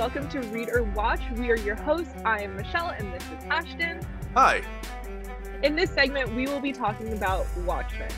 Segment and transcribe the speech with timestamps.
[0.00, 1.20] welcome to Read or Watch.
[1.36, 2.14] We are your hosts.
[2.24, 4.00] I am Michelle, and this is Ashton.
[4.34, 4.62] Hi.
[5.62, 8.10] In this segment, we will be talking about Watchmen.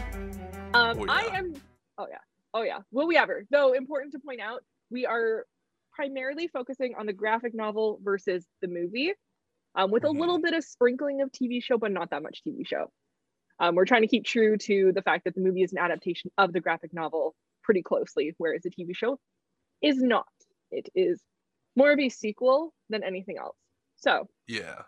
[0.75, 1.39] Um, Oh, I yeah.
[1.39, 1.55] am.
[1.99, 2.19] Oh yeah.
[2.55, 2.79] Oh yeah.
[2.93, 3.45] Will we ever?
[3.51, 4.63] Though important to point out,
[4.93, 5.45] we are
[5.93, 9.13] primarily focusing on the graphic novel versus the movie,
[9.75, 10.11] um, with Mhm.
[10.17, 12.93] a little bit of sprinkling of TV show, but not that much TV show.
[13.59, 16.31] Um, we're trying to keep true to the fact that the movie is an adaptation
[16.39, 19.19] of the graphic novel pretty closely, whereas the TV show
[19.83, 20.29] is not.
[20.71, 21.21] It is
[21.77, 23.57] more of a sequel than anything else.
[23.97, 24.85] So, Yeah.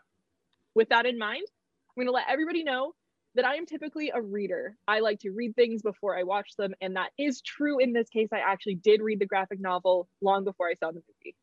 [0.74, 1.46] with that in mind,
[1.90, 2.94] I'm going to let everybody know
[3.34, 4.76] that I am typically a reader.
[4.86, 8.08] I like to read things before I watch them, and that is true in this
[8.08, 8.28] case.
[8.32, 11.36] I actually did read the graphic novel long before I saw the movie.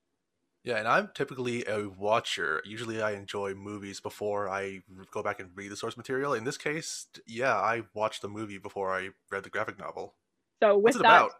[0.63, 2.61] Yeah, and I'm typically a watcher.
[2.65, 6.33] Usually I enjoy movies before I go back and read the source material.
[6.33, 10.15] In this case, yeah, I watched the movie before I read the graphic novel.
[10.61, 11.31] So, with What's it that, about?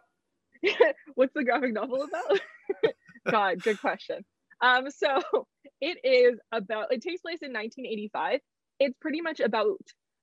[1.14, 2.40] what's the graphic novel about?
[3.30, 4.24] God, good question.
[4.60, 5.20] Um, so
[5.80, 6.92] it is about.
[6.92, 8.40] It takes place in 1985.
[8.80, 9.78] It's pretty much about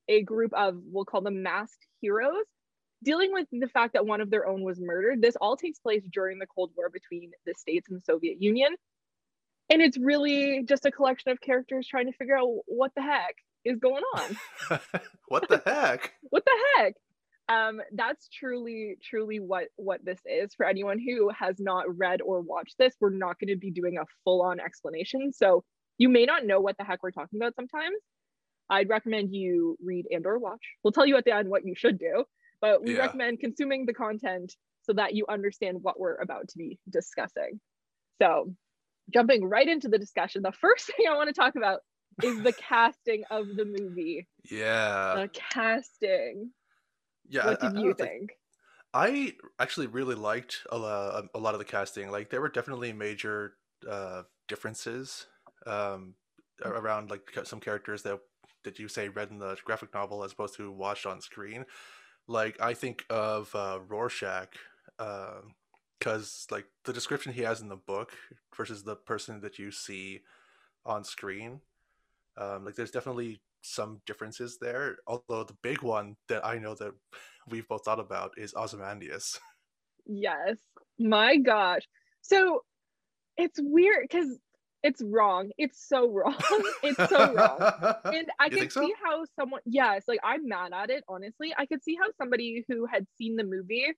[0.08, 2.45] a group of we'll call them masked heroes
[3.03, 5.22] dealing with the fact that one of their own was murdered.
[5.22, 8.75] This all takes place during the Cold War between the states and the Soviet Union,
[9.69, 13.36] and it's really just a collection of characters trying to figure out what the heck
[13.66, 14.38] is going on
[15.28, 16.13] what the heck?
[16.30, 16.94] what the heck
[17.50, 20.53] um that's truly truly what what this is.
[20.55, 23.97] For anyone who has not read or watched this we're not going to be doing
[23.97, 25.31] a full on explanation.
[25.33, 25.64] So
[25.97, 27.97] you may not know what the heck we're talking about sometimes.
[28.69, 30.64] I'd recommend you read and or watch.
[30.83, 32.23] We'll tell you at the end what you should do
[32.61, 33.00] but we Yeah.
[33.03, 37.59] recommend consuming the content so that you understand what we're about to be discussing.
[38.22, 38.53] So
[39.13, 41.80] jumping right into the discussion the first thing i want to talk about
[42.23, 44.28] is the casting of the movie.
[44.52, 45.16] Yeah.
[45.16, 46.52] the casting
[47.30, 47.45] yeah.
[47.45, 48.31] what I- I did don't think-?
[48.94, 52.09] I actually really liked a, a lot of the casting.
[52.09, 53.53] Like there were definitely major
[53.88, 55.27] uh, differences
[55.67, 56.16] um,
[56.63, 58.19] a- around like some characters that
[58.63, 61.66] that you say read in the graphic novel as opposed to watched on screen.
[62.28, 64.50] Like I think of uh, Rorschach
[66.00, 68.11] because like the description he has in the book
[68.56, 70.22] versus the person that you see
[70.85, 71.61] on screen.
[72.38, 74.97] Um, like there's definitely some differences there.
[75.08, 76.94] Although the big one that I know that
[77.47, 79.40] we've both thought about is Ozymandias.
[80.06, 80.58] Yes.
[80.97, 81.88] My gosh.
[82.22, 82.64] So
[83.38, 84.40] it's weird because
[84.81, 85.52] it's wrong.
[85.58, 86.36] It's so wrong.
[86.84, 87.59] it's so wrong.
[88.06, 88.81] And I You so?
[88.81, 91.53] see how someone, yes, like I'm mad at it, honestly.
[91.56, 93.94] I could see how somebody who had seen the movie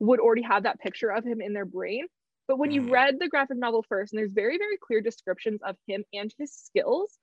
[0.00, 2.06] would already have that picture of him in their brain.
[2.46, 2.90] But when you Mhm.
[2.90, 6.52] read the graphic novel first, and there's very, very clear descriptions of him and his
[6.52, 7.18] skills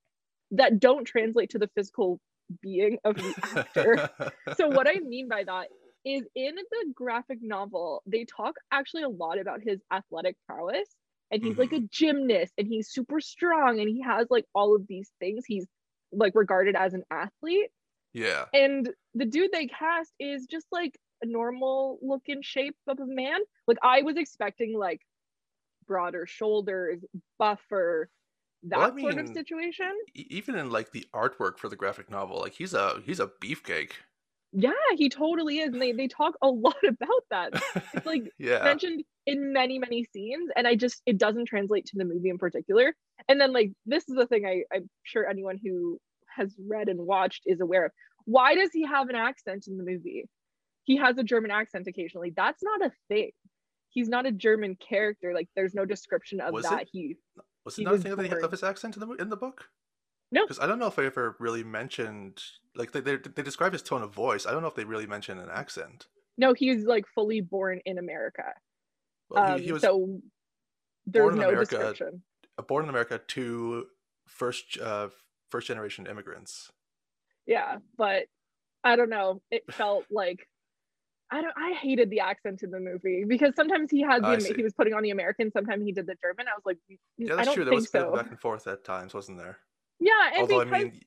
[0.57, 2.19] that don't translate to the physical
[2.61, 4.09] being of the actor.
[4.57, 5.67] so what I mean by that
[6.05, 10.87] is in the graphic novel, they talk actually a lot about his athletic prowess.
[11.31, 11.85] And he's like a mm-hmm.
[11.89, 15.43] gymnast and he's super strong and he has like all of these things.
[15.45, 15.65] He's
[16.11, 17.71] like regarded as an athlete.
[18.13, 18.45] yeah.
[18.53, 23.39] And the dude they cast is just like a normal looking shape of a man.
[23.67, 25.01] Like I was expecting like
[25.87, 27.03] broader shoulders,
[27.39, 28.09] buffer,
[28.63, 29.91] that Well, I sort of situation.
[30.13, 33.91] Even in like the artwork for the graphic novel, like he's a he's a beefcake.
[34.51, 35.73] Yeah, he totally is.
[35.73, 37.61] And they, they talk a lot about that.
[37.93, 38.63] It's like yeah.
[38.63, 42.37] mentioned in many many scenes and i just it doesn't translate to the movie in
[42.37, 42.93] particular
[43.27, 45.97] and then like this is the thing I, i'm sure anyone who
[46.35, 47.91] has read and watched is aware of
[48.25, 50.25] why does he have an accent in the movie
[50.83, 53.31] he has a german accent occasionally that's not a thing
[53.89, 56.89] he's not a german character like there's no description of Was that it?
[56.91, 57.15] he
[57.65, 59.69] Was he it not a was thing of his accent in the in the book?
[60.31, 60.43] No.
[60.43, 62.41] Because I don't know if I ever really mentioned
[62.75, 64.45] like they they they describe his tone of voice.
[64.45, 66.07] I don't know if they really mention an accent.
[66.37, 68.43] no he he's like fully born in america
[69.29, 70.19] Well, um, he, he was so
[71.07, 71.77] there's born in no America.
[71.77, 72.23] description
[72.67, 73.85] born in America to
[74.27, 75.07] first uh
[75.49, 76.71] first generation immigrants.
[77.45, 78.23] yeah but
[78.83, 80.47] i don't know it felt like
[81.31, 84.37] i don't i hated the accent in the movie because sometimes he had the I
[84.55, 86.97] he was putting on the american sometimes he did the german i was like "Mm,
[87.17, 87.65] Yeah, i that's don't true.
[87.65, 89.57] There was so back and forth at times, wasn't there?
[89.99, 91.01] yeah and Although I because mean,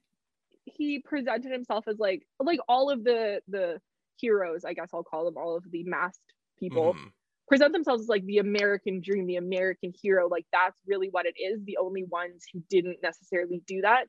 [0.65, 3.81] he presented himself as like like all of the the
[4.21, 6.21] heroes i guess i'll call them all of the masked
[6.59, 7.11] people mhm.
[7.47, 11.35] present themselves as like the american dream the american hero like that's really what it
[11.41, 14.07] is the only ones who didn't necessarily do that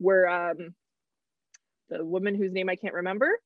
[0.00, 0.74] were um
[1.90, 3.38] the woman whose name i can't remember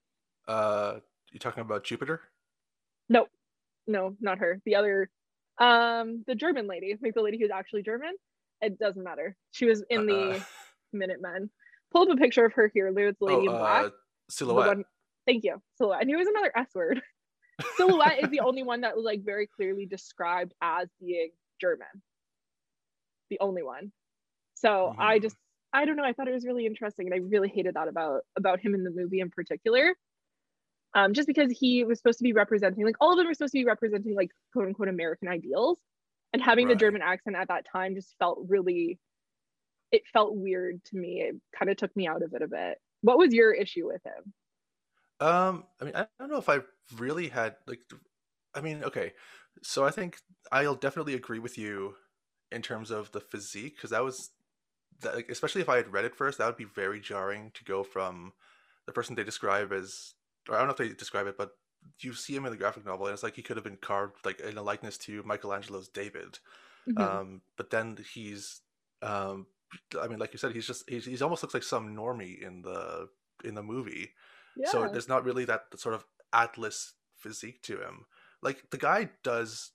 [0.46, 0.98] uh,
[1.34, 2.22] you talking about Jupiter?
[3.10, 3.26] No,
[3.86, 4.60] no, not her.
[4.64, 5.10] The other,
[5.60, 8.14] um, the German lady, like the lady who's actually German.
[8.62, 9.36] It doesn't matter.
[9.50, 10.40] She was in the Uh,
[10.94, 11.50] Minutemen.
[11.92, 12.90] Pull up a picture of her here.
[12.94, 13.84] There's the lady oh, in black.
[13.86, 13.90] uh,
[14.30, 14.68] silhouette.
[14.68, 14.84] one-
[15.26, 15.60] thank you.
[15.76, 16.00] Silhouette.
[16.00, 17.02] I knew it was another S word.
[17.76, 21.86] Silhouette is the only one that was like very clearly described as being German.
[23.30, 23.92] the only one.
[24.54, 25.00] So mm-hmm.
[25.00, 25.36] I just
[25.72, 26.04] I don't know.
[26.04, 28.84] I thought it was really interesting, and I really hated that about about him in
[28.84, 29.94] the movie in particular.
[30.96, 33.52] Um, just because he was supposed to be representing, like all of them were supposed
[33.52, 35.78] to be representing, like quote unquote American ideals,
[36.32, 36.74] and having right.
[36.74, 38.98] the German accent at that time just felt really,
[39.90, 41.20] it felt weird to me.
[41.20, 42.78] It kind of took me out of it a bit.
[43.02, 44.32] What was your issue with him?
[45.20, 46.60] Um, I mean, I don't know if I
[46.96, 47.80] really had like,
[48.54, 49.12] I mean, okay,
[49.62, 50.18] so I think
[50.52, 51.94] I'll definitely agree with you
[52.50, 54.30] in terms of the physique because that was
[55.00, 57.64] that, like, especially if I had read it first, that would be very jarring to
[57.64, 58.32] go from
[58.86, 60.13] the person they describe as,
[60.48, 61.50] or I don't know if they describe it, but
[62.00, 64.16] you see him in the graphic novel, and it's like he could have been carved
[64.24, 66.38] like in a likeness to Michelangelo's David.
[66.88, 67.02] Mm-hmm.
[67.02, 68.60] Um, but then he's,
[69.02, 69.46] um,
[70.00, 72.62] I mean, like you said, he's just he's, he's almost looks like some normie in
[72.62, 73.08] the
[73.44, 74.10] in the movie.
[74.56, 74.70] Yeah.
[74.70, 78.06] So there's not really that sort of atlas physique to him.
[78.42, 79.72] Like the guy does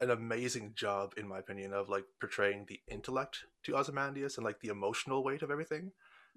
[0.00, 4.60] an amazing job, in my opinion, of like portraying the intellect to Ozymandias and like
[4.60, 5.92] the emotional weight of everything.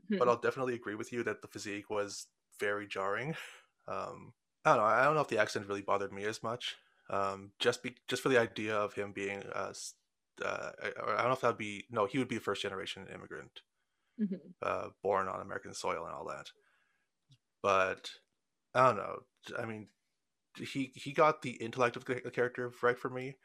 [0.06, 0.18] Mm-hmm.
[0.20, 2.28] But I'll definitely agree with you that the physique was
[2.60, 3.36] very jarring.
[3.88, 4.84] Um, I don't know.
[4.84, 6.76] I don't know if the accent really bothered me as much.
[7.10, 9.74] Um, just be just for the idea of him being, uh,
[10.44, 13.06] uh, I, I don't know if that'd be no, he would be a first generation
[13.14, 13.62] immigrant,
[14.20, 14.36] mm-hmm.
[14.62, 16.48] uh, born on American soil and all that.
[17.62, 18.10] But
[18.74, 19.20] I don't know.
[19.60, 19.88] I mean,
[20.58, 23.36] he he got the intellect of the character right for me.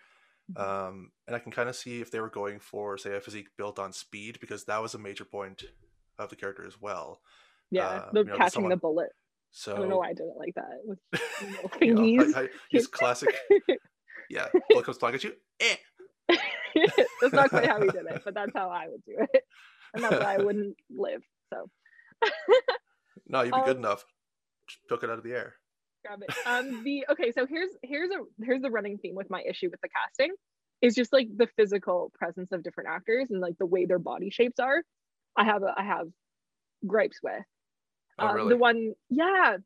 [0.50, 0.88] Mm-hmm.
[0.88, 3.48] Um, and I can kind of see if they were going for, say, a physique
[3.56, 5.64] built on speed, because that was a major point
[6.18, 7.20] of the character as well.
[7.70, 8.70] Yeah, uh, the you know, catching someone...
[8.70, 9.10] the bullet.
[9.52, 10.98] So I don't know why I did it like that with
[11.42, 13.34] you know, you know, he's classic.
[14.30, 15.32] yeah, bullet comes flying at you.
[15.60, 15.76] Eh.
[17.20, 19.42] that's not quite how he did it, but that's how I would do it,
[19.94, 21.22] and that's why I wouldn't live.
[21.52, 21.68] So.
[23.26, 24.04] no, you'd be um, good enough.
[24.68, 25.54] Just took it out of the air
[26.04, 26.34] grab it.
[26.46, 29.80] Um, the okay, so here's here's a here's the running theme with my issue with
[29.80, 30.34] the casting
[30.82, 34.30] is just like the physical presence of different actors and like the way their body
[34.30, 34.82] shapes are.
[35.36, 36.06] I have a, I have
[36.86, 37.44] gripes with.
[38.20, 38.48] Oh, um, really?
[38.50, 39.56] The one, yeah.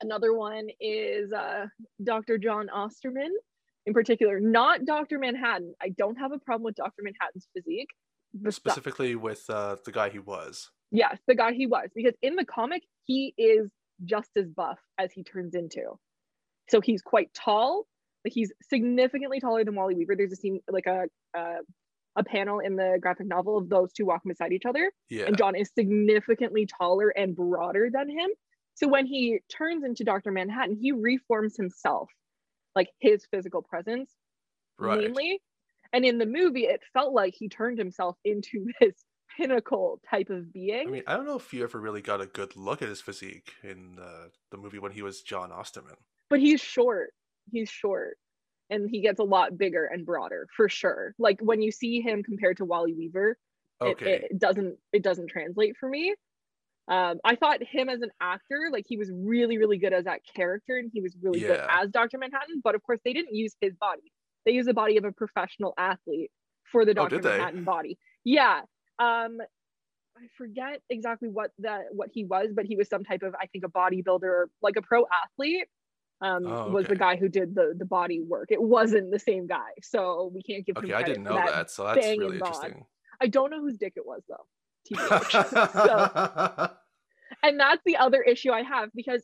[0.00, 1.66] Another one is uh,
[2.02, 2.38] Dr.
[2.38, 3.32] John Osterman,
[3.86, 5.18] in particular, not Dr.
[5.18, 5.74] Manhattan.
[5.80, 7.02] I don't have a problem with Dr.
[7.02, 7.88] Manhattan's physique.
[8.50, 10.70] Specifically with uh, the guy he was.
[10.90, 13.70] Yes, the guy he was, because in the comic he is
[14.04, 15.98] just as buff as he turns into.
[16.68, 17.86] So he's quite tall.
[18.24, 20.14] Like he's significantly taller than Wally Weaver.
[20.16, 21.58] There's a scene like a uh,
[22.16, 24.92] a panel in the graphic novel of those two walking beside each other.
[25.08, 25.24] Yeah.
[25.26, 28.30] And John is significantly taller and broader than him.
[28.74, 30.30] So when he turns into Dr.
[30.30, 32.10] Manhattan, he reforms himself,
[32.74, 34.10] like his physical presence
[34.78, 34.98] right.
[34.98, 35.40] mainly.
[35.92, 38.94] And in the movie, it felt like he turned himself into this
[39.36, 40.88] pinnacle type of being.
[40.88, 43.00] I mean, I don't know if you ever really got a good look at his
[43.00, 45.96] physique in the, the movie when he was John Osterman.
[46.28, 47.10] But he's short.
[47.50, 48.16] He's short.
[48.72, 51.14] And he gets a lot bigger and broader for sure.
[51.18, 53.36] Like when you see him compared to Wally Weaver,
[53.80, 54.12] okay.
[54.12, 56.14] it, it doesn't it doesn't translate for me.
[56.88, 60.20] Um, I thought him as an actor, like he was really, really good as that
[60.34, 61.48] character, and he was really yeah.
[61.48, 62.18] good as Dr.
[62.18, 62.60] Manhattan.
[62.64, 64.12] But of course, they didn't use his body;
[64.44, 66.30] they used the body of a professional athlete
[66.70, 67.16] for the Dr.
[67.16, 67.64] Oh, Manhattan they?
[67.64, 67.98] body.
[68.24, 68.62] Yeah,
[68.98, 69.38] um,
[70.16, 73.46] I forget exactly what that what he was, but he was some type of I
[73.46, 75.68] think a bodybuilder, like a pro athlete.
[76.22, 76.70] Um, oh, okay.
[76.72, 78.48] was the guy who did the the body work.
[78.50, 80.76] It wasn't the same guy, so we can't give.
[80.76, 82.84] Okay, I didn't know that, that, so that's really interesting.
[83.20, 84.46] I don't know whose dick it was though.
[85.72, 86.70] so,
[87.42, 89.22] and that's the other issue I have because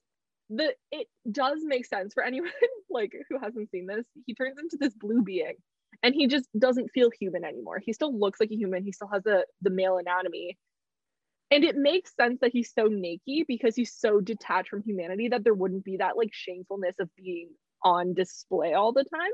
[0.50, 2.50] the it does make sense for anyone
[2.90, 4.05] like who hasn't seen this.
[4.26, 5.55] He turns into this blue being
[6.02, 7.81] and he just doesn't feel human anymore.
[7.85, 8.85] He still looks like a human.
[8.85, 10.59] He still has the the male anatomy.
[11.50, 15.45] And it makes sense that he's so naked because he's so detached from humanity that
[15.45, 17.50] there wouldn't be that like shamefulness of being
[17.83, 19.31] on display all the time.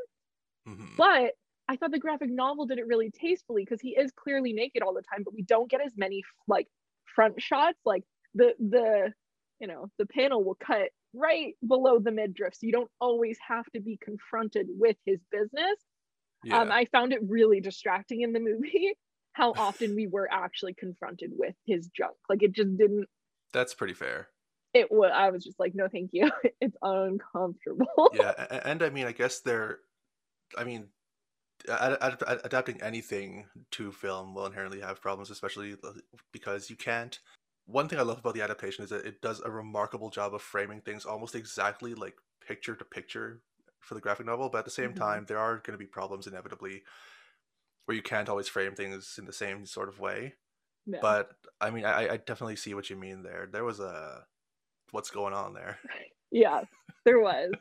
[0.69, 0.95] Mm-hmm.
[0.97, 1.33] But
[1.69, 4.95] I thought the graphic novel did it really tastefully because he is clearly naked all
[4.95, 6.69] the time, but we don't get as many like
[7.15, 7.79] front shots.
[7.85, 8.05] Like
[8.35, 9.13] the the
[9.61, 13.65] you know the panel will cut right below the midriff, so you don't always have
[13.75, 15.79] to be confronted with his business.
[16.45, 16.61] Yeah.
[16.61, 18.95] Um, I found it really distracting in the movie
[19.35, 22.15] how often we were actually confronted with his junk.
[22.29, 23.07] Like it just didn't.
[23.53, 24.29] That's pretty fair.
[24.73, 25.13] It was.
[25.15, 26.31] I was just like, no, thank you.
[26.61, 28.11] it's uncomfortable.
[28.15, 28.33] yeah,
[28.65, 29.81] and I mean, I guess they're.
[30.57, 30.87] I mean,
[31.69, 35.77] ad- ad- adapting anything to film will inherently have problems, especially
[36.33, 37.19] because you can't.
[37.67, 40.43] One thing I love about the adaptation is that it does a remarkable job of
[40.43, 42.15] framing things almost exactly like
[42.47, 43.41] picture to picture
[43.81, 45.03] for the graphic novel, but at the same mm-hmm.
[45.03, 46.83] time, there are going to be problems inevitably
[47.87, 50.35] where you can't always frame things in the same sort of way.
[50.87, 50.99] Yeah.
[51.01, 53.49] But I mean, I, I definitely see what you mean there.
[53.51, 54.25] There was a
[54.91, 55.79] what's going on there.
[56.31, 56.63] yeah,
[57.05, 57.53] there was.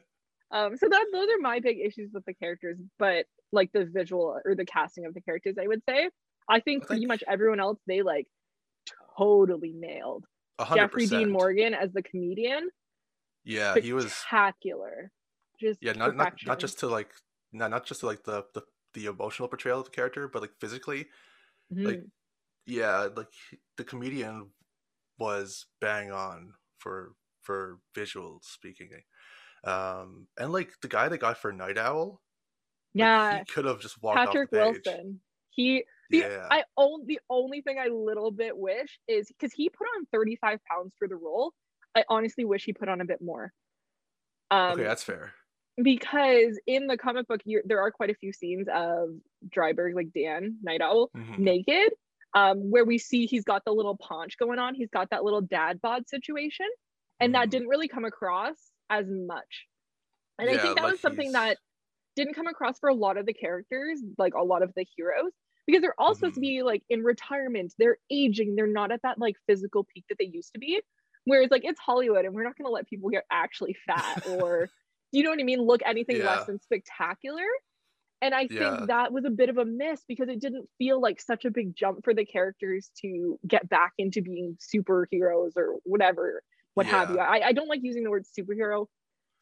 [0.51, 4.39] um, so that those are my big issues with the characters, but like the visual
[4.45, 6.09] or the casting of the characters, I would say.
[6.49, 8.27] I think pretty much everyone else they like
[9.17, 10.25] totally nailed.
[10.59, 11.31] A hundred Jeffrey Dean.
[11.31, 12.69] Morgan as the comedian,
[13.43, 14.11] Yeah, he was.
[14.13, 15.11] spectacular.
[15.59, 17.11] Just Yeah, not, not not just to like
[17.51, 18.61] not not just to like the the
[18.93, 21.09] the emotional portrayal of the character, but like physically.
[21.83, 22.11] like, Mhm.
[22.67, 23.33] Yeah, like
[23.77, 24.53] the comedian
[25.19, 28.91] was bang on for for visual speaking.
[29.65, 32.23] Um, and like the guy that got for Night Owl,
[32.99, 34.85] like, yeah, he could have just walked Patrick off the page.
[34.85, 35.21] Wilson.
[35.49, 39.69] He the, Yeah, I own the only thing I little bit wish is because he
[39.69, 41.53] put on 35 pounds for the role.
[41.95, 43.53] I honestly wish he put on a bit more.
[44.51, 45.33] Um, okay, that's fair.
[45.81, 49.09] Because in the comic book, there are quite a few scenes of
[49.49, 51.39] Dreiberg, like Dan, Night Owl, Mhm.
[51.39, 51.93] naked,
[52.35, 54.75] um, where we see he's got the little paunch going on.
[54.75, 56.67] He's got that little dad bod situation,
[57.19, 57.51] and that Mhm.
[57.51, 59.67] didn't really come across as much.
[60.37, 61.57] And I think that like was something he's- that
[62.15, 65.31] didn't come across for a lot of the characters, like a lot of the heroes,
[65.65, 66.43] because they're all supposed to Mhm.
[66.43, 67.73] be like in retirement.
[67.79, 68.55] They're aging.
[68.55, 70.81] They're not at that like physical peak that they used to be.
[71.25, 74.69] Whereas like it's Hollywood, and we're not going to let people get actually fat or,
[75.13, 75.61] you know what I mean?
[75.61, 76.25] Look anything Yeah.
[76.27, 77.45] less than spectacular.
[78.21, 78.69] And I Yeah.
[78.77, 81.51] think that was a bit of a miss because it didn't feel like such a
[81.51, 86.41] big jump for the characters to get back into being superheroes or whatever,
[86.73, 87.19] what have you.
[87.19, 88.87] I, I don't like using the word superhero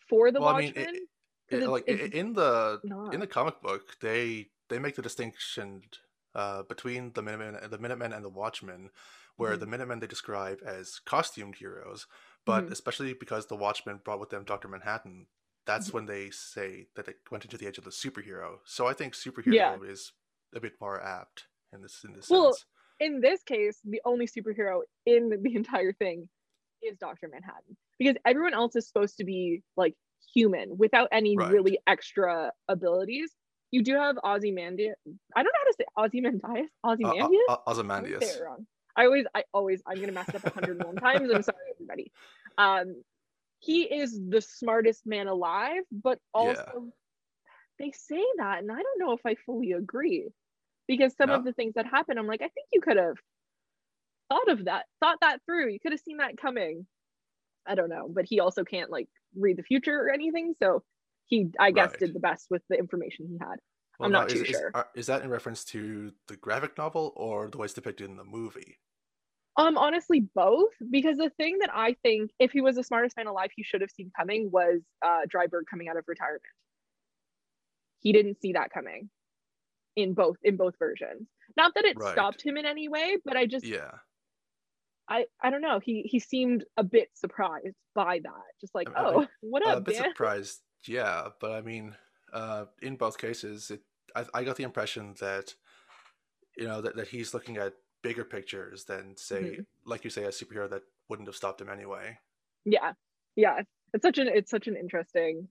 [0.10, 0.96] for the Well, I mean, Watchmen.
[0.96, 1.08] it-
[1.50, 3.14] it- like in the not.
[3.14, 5.84] in the comic book, they they make the distinction
[6.34, 8.90] uh, between the Minutemen, the Minutemen and the Watchmen,
[9.36, 9.60] where Mhm.
[9.60, 12.08] the Minutemen they describe as costumed heroes,
[12.46, 12.72] but Mhm.
[12.72, 15.28] especially because the Watchmen brought with them Doctor Manhattan,
[15.66, 18.58] that's when they say that they went into the age of the superhero.
[18.66, 19.78] So I think superhero Yeah.
[19.84, 20.12] is
[20.56, 22.66] a bit more apt in this in this Well, sense.
[23.00, 26.30] in this case, the only superhero in the entire thing
[26.82, 27.28] is Dr.
[27.28, 29.96] Manhattan because everyone else is supposed to be like
[30.34, 31.52] human without any Right.
[31.52, 33.32] really extra abilities.
[33.72, 34.96] You do have Ozymandias.
[35.36, 36.70] I don't know how to say Ozymandias.
[36.84, 37.42] Ozymandias?
[37.48, 38.36] Uh, uh, I always say Ozymandias.
[38.36, 38.68] it wrong.
[38.98, 41.32] I always, I always, I'm gonna mess it up 101 times.
[41.32, 42.12] I'm sorry, everybody.
[42.58, 43.02] Um,
[43.62, 46.92] he is the smartest man alive, but also
[47.80, 50.28] they say that, and I don't know if I fully agree
[50.88, 53.16] because some of the things that happen, I'm like, I think you could have
[54.30, 55.70] thought of that, thought that through.
[55.70, 56.86] You could have seen that coming.
[57.66, 60.84] I don't know, but he also can't like read the future or anything, so
[61.28, 62.00] he, I guess, Right.
[62.00, 63.60] did the best with the information he had.
[64.00, 64.72] Well, I'm not is, too is- sure.
[64.74, 68.18] are- is that in reference to the graphic novel or the way it's depicted in
[68.18, 68.80] the movie?
[69.58, 70.72] Um, honestly, both.
[70.90, 73.82] Because the thing that I think, if he was the smartest man alive, he should
[73.82, 76.42] have seen coming was uh, Dreiberg coming out of retirement.
[78.00, 79.10] He didn't see that coming
[79.96, 81.28] in both in both versions.
[81.58, 82.14] Not that it Right.
[82.14, 83.92] stopped him in any way, but I just Yeah.
[85.10, 85.80] I I don't know.
[85.80, 88.44] He he seemed a bit surprised by that.
[88.62, 90.06] Just like, I- I- oh, what a bit Dan?
[90.12, 91.96] surprised, yeah, but I mean,
[92.32, 93.82] uh, in both cases, it
[94.16, 95.54] I, I got the impression that
[96.58, 99.66] you know that, that he's looking at bigger pictures than say, Mhm.
[99.86, 102.18] like you say, a superhero that wouldn't have stopped him anyway.
[102.66, 102.94] Yeah,
[103.36, 103.62] yeah.
[103.94, 105.50] It's such an it's such an interesting.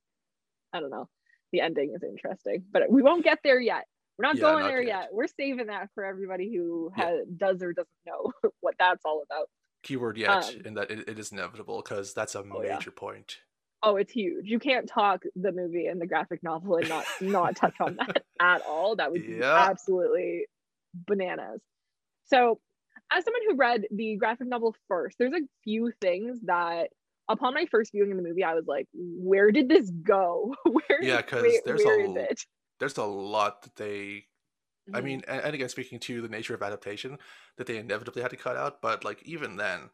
[0.72, 1.08] I don't know.
[1.52, 3.86] The ending is interesting, but we won't get there yet.
[4.16, 5.00] We're not Yeah, going not there yet.
[5.02, 5.08] yet.
[5.14, 7.22] We're saving that for everybody who Yeah.
[7.36, 9.50] does or doesn't know what that's all about.
[9.82, 12.74] Keyword yet, Um, in that it, it is inevitable because that's a Oh, yeah.
[12.74, 13.40] major point.
[13.82, 14.46] Oh, it's huge.
[14.46, 18.24] You can't talk the movie and the graphic novel and not not touch on that
[18.40, 18.94] at all.
[18.96, 20.46] That would be absolutely
[20.94, 21.62] bananas.
[22.30, 22.60] So,
[23.12, 26.90] as someone who read the graphic novel first, there's a few things that
[27.28, 30.54] upon my first viewing of the movie, I was like, where did this go?
[30.64, 32.40] Where Yeah, is- 'cause there's where a is it?
[32.78, 34.28] There's a lot that they
[34.94, 35.02] I Mhm.
[35.02, 37.18] mean, and, and again, speaking to the nature of adaptation,
[37.58, 38.82] that they inevitably had to cut out.
[38.82, 39.90] But like even then,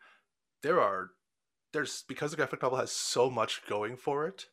[0.62, 1.12] there are
[1.72, 4.50] there's because the graphic novel has so much going for it,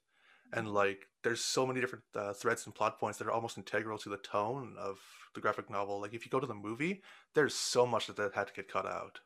[0.53, 3.97] and like there's so many different uh, threads and plot points that are almost integral
[3.99, 4.99] to the tone of
[5.33, 5.99] the graphic novel.
[6.01, 7.01] Like if you go to the movie,
[7.33, 9.19] there's so much that, that had to get cut out.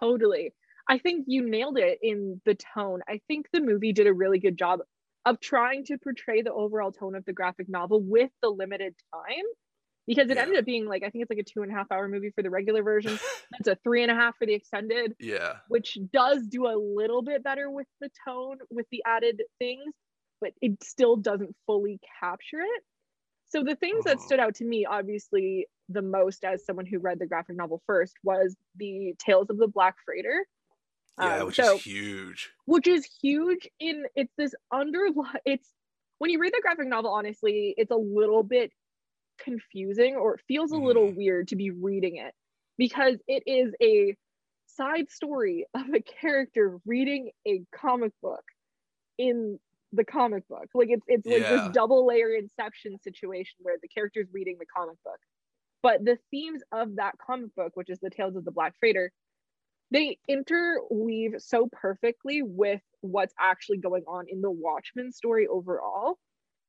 [0.00, 0.54] Totally.
[0.88, 3.00] I think you nailed it in the tone.
[3.08, 4.80] I think the movie did a really good job
[5.24, 9.44] of trying to portray the overall tone of the graphic novel with the limited time.
[10.06, 10.42] Because it Yeah.
[10.42, 12.30] ended up being like, I think it's like a two and a half hour movie
[12.34, 13.18] for the regular version.
[13.52, 17.22] That's a three and a half for the extended, yeah, which does do a little
[17.22, 19.94] bit better with the tone, with the added things,
[20.40, 22.84] but it still doesn't fully capture it.
[23.46, 24.22] So the things that Mhm.
[24.22, 28.14] stood out to me, obviously, the most as someone who read the graphic novel first
[28.24, 30.46] was the Tales of the Black Freighter.
[31.16, 32.52] yeah, Um, which so, is huge.
[32.66, 35.74] which is huge in it's this underline it's
[36.18, 38.72] when you read the graphic novel honestly it's a little bit
[39.38, 41.14] confusing or it feels a little Mhm.
[41.14, 42.34] weird to be reading it
[42.78, 44.16] because it is a
[44.66, 48.44] side story of a character reading a comic book
[49.18, 49.58] in
[49.94, 51.56] the comic book like it's it's like Yeah.
[51.56, 55.18] this double layer inception situation where the character's reading the comic book
[55.84, 59.12] but the themes of that comic book, which is the Tales of the Black Freighter,
[59.90, 66.16] they interweave so perfectly with what's actually going on in the Watchmen story overall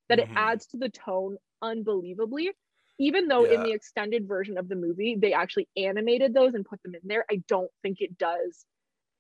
[0.10, 0.34] that mm-hmm.
[0.34, 2.52] it adds to the tone unbelievably.
[3.00, 3.54] Even though yeah.
[3.54, 7.02] in the extended version of the movie, they actually animated those and put them in
[7.06, 8.66] there, I don't think it does.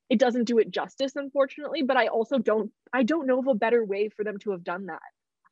[0.09, 1.83] It doesn't do it justice, unfortunately.
[1.83, 2.71] But I also don't.
[2.93, 5.01] I don't know of a better way for them to have done that.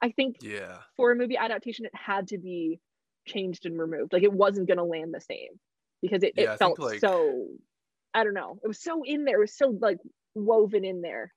[0.01, 0.77] I think yeah.
[0.97, 2.79] for a movie adaptation, it had to be
[3.25, 4.13] changed and removed.
[4.13, 5.59] Like it wasn't going to land the same
[6.01, 6.99] because it, yeah, it felt like...
[6.99, 7.47] so.
[8.13, 8.59] I don't know.
[8.63, 9.37] It was so in there.
[9.37, 9.97] It was so like
[10.35, 11.33] woven in there.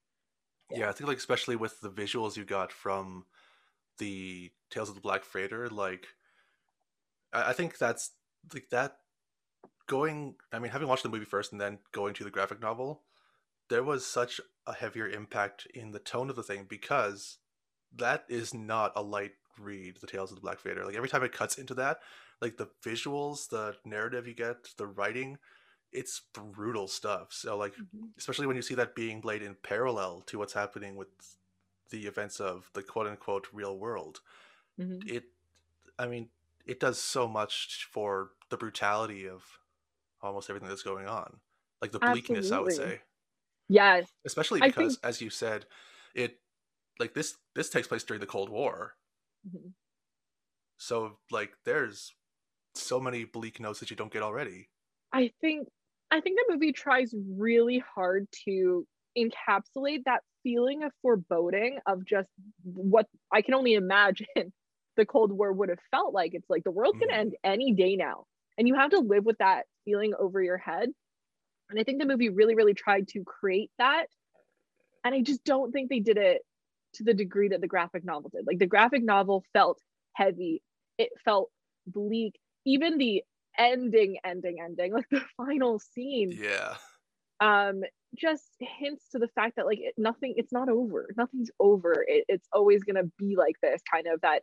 [0.70, 0.80] Yeah.
[0.80, 3.24] yeah, I think like especially with the visuals you got from
[3.98, 6.06] the Tales of the Black Freighter, like
[7.32, 8.10] I, I think that's
[8.52, 8.98] like that
[9.86, 10.34] going.
[10.52, 13.02] I mean, having watched the movie first and then going to the graphic novel,
[13.68, 17.38] there was such a heavier impact in the tone of the thing because
[17.94, 21.22] that is not a light read the tales of the black freighter like every time
[21.22, 22.00] it cuts into that
[22.40, 25.38] like the visuals the narrative you get the writing
[25.92, 28.06] it's brutal stuff so like mm-hmm.
[28.18, 31.08] especially when you see that being played in parallel to what's happening with
[31.90, 34.20] the events of the quote unquote real world
[34.78, 34.98] mm-hmm.
[35.08, 35.24] it
[35.98, 36.28] i mean
[36.66, 39.42] it does so much for the brutality of
[40.20, 41.38] almost everything that's going on
[41.80, 42.56] like the bleakness Absolutely.
[42.56, 43.00] i would say
[43.68, 44.06] yes.
[44.24, 45.06] Especially because think...
[45.06, 45.66] as you said
[46.14, 46.38] it
[46.98, 48.94] like this this takes place during the cold war.
[49.46, 49.68] Mm-hmm.
[50.76, 52.12] so like there's
[52.74, 54.68] so many bleak notes that you don't get already.
[55.12, 55.68] I think
[56.10, 58.86] i think the movie tries really hard to
[59.18, 62.28] encapsulate that feeling of foreboding of just
[62.62, 64.52] what i can only imagine
[64.96, 66.32] the cold war would have felt like.
[66.34, 67.12] It's like the world's mm.
[67.12, 68.24] end any day now
[68.58, 70.90] and you have to live with that feeling over your head
[71.70, 74.06] and i think the movie really really tried to create that
[75.04, 76.42] and i just don't think they did it
[76.96, 78.46] to the degree that the graphic novel did.
[78.46, 79.80] Like the graphic novel felt
[80.14, 80.62] heavy,
[80.98, 81.50] it felt
[81.86, 82.38] bleak.
[82.64, 83.22] Even the
[83.58, 86.32] ending, ending, ending, like the final scene.
[86.32, 86.74] Yeah.
[87.40, 87.82] Um,
[88.16, 91.08] just hints to the fact that like it, nothing, it's not over.
[91.16, 92.04] Nothing's over.
[92.06, 94.42] It, it's always gonna be like this kind of that.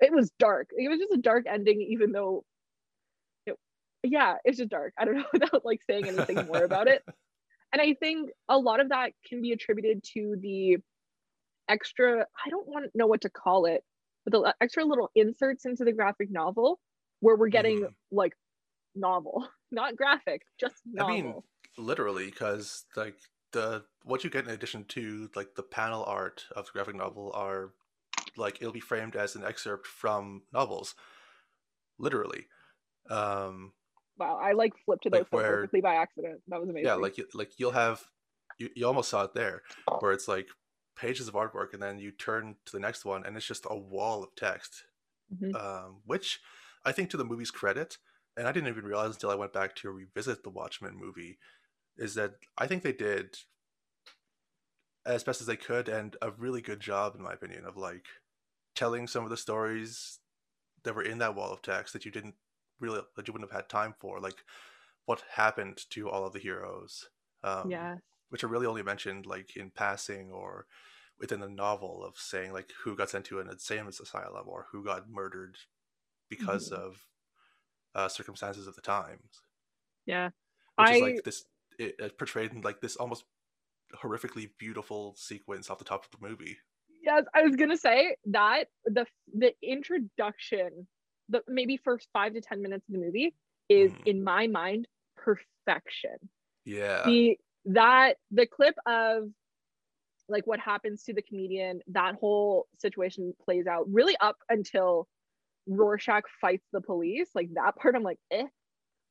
[0.00, 0.68] It was dark.
[0.76, 2.44] It was just a dark ending, even though.
[4.02, 4.94] Yeah, it's just dark.
[4.98, 7.04] I don't know without like saying anything more about it.
[7.72, 10.78] And I think a lot of that can be attributed to the
[11.70, 13.84] extra i don't want to know what to call it
[14.24, 16.80] but the extra little inserts into the graphic novel
[17.20, 17.88] where we're getting mm.
[18.10, 18.34] like
[18.96, 21.14] novel not graphic just novel.
[21.14, 21.34] i mean
[21.78, 23.14] literally because like
[23.52, 27.30] the what you get in addition to like the panel art of the graphic novel
[27.34, 27.70] are
[28.36, 30.96] like it'll be framed as an excerpt from novels
[31.98, 32.46] literally
[33.08, 33.72] um
[34.20, 36.40] wow i like flipped to those like where, perfectly by accident.
[36.48, 36.86] That was amazing.
[36.86, 38.04] yeah like like you'll have
[38.58, 39.62] you, you almost saw it there
[39.98, 40.48] where it's like
[40.96, 43.76] pages of artwork and then you turn to the next one and it's just a
[43.76, 44.84] wall of text.
[45.32, 45.54] Mm-hmm.
[45.54, 46.40] um, which
[46.84, 47.98] i think to the movie's credit
[48.36, 51.38] and i didn't even realize until i went back to revisit the watchmen movie
[51.96, 53.36] is that i think they did
[55.06, 58.06] as best as they could and a really good job in my opinion of like
[58.74, 60.18] telling some of the stories
[60.84, 62.34] that were in that wall of text that you didn't
[62.80, 64.36] really that you wouldn't have had time for like
[65.06, 67.08] what happened to all of the heroes
[67.44, 67.96] um, yeah
[68.30, 70.66] which are really only mentioned like in passing or
[71.20, 74.84] within the novel of saying like who got sent to an insane asylum or who
[74.84, 75.56] got murdered
[76.30, 76.82] because mm-hmm.
[76.82, 77.06] of
[77.94, 79.42] uh, circumstances of the times.
[80.06, 80.30] Yeah,
[80.76, 80.94] which I...
[80.94, 81.44] is like this
[81.78, 83.24] it, it portrayed in like this almost
[84.02, 86.56] horrifically beautiful sequence off the top of the movie.
[87.02, 90.86] Yes, I was gonna say that the the introduction,
[91.30, 93.34] the maybe first five to ten minutes of the movie
[93.68, 94.06] is mm.
[94.06, 96.16] in my mind perfection.
[96.64, 97.04] Yeah.
[97.04, 99.30] The that the clip of
[100.28, 105.08] like what happens to the comedian, that whole situation plays out really up until
[105.66, 107.28] Rorschach fights the police.
[107.34, 108.46] Like that part, I'm like, eh.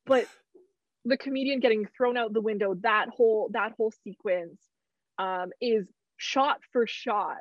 [0.06, 0.26] But
[1.04, 4.60] the comedian getting thrown out the window, that whole that whole sequence
[5.18, 7.38] um, is shot for shot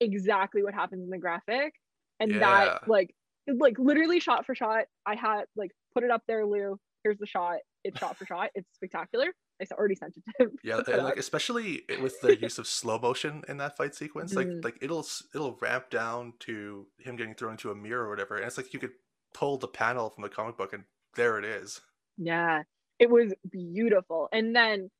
[0.00, 1.74] exactly what happens in the graphic,
[2.20, 2.38] and yeah.
[2.38, 3.14] that like
[3.58, 4.84] like literally shot for shot.
[5.06, 6.78] I had like put it up there, Lou.
[7.04, 7.58] Here's the shot.
[7.84, 8.50] It's shot for shot.
[8.54, 9.32] It's spectacular.
[9.60, 10.56] I already sent it to him.
[10.62, 14.46] Yeah, and like especially with the use of slow motion in that fight sequence, like
[14.46, 14.62] mm.
[14.64, 18.44] like it'll it'll ramp down to him getting thrown into a mirror or whatever, and
[18.44, 18.92] it's like you could
[19.34, 20.84] pull the panel from the comic book and
[21.16, 21.80] there it is.
[22.16, 22.62] Yeah,
[22.98, 24.28] it was beautiful.
[24.32, 24.90] And then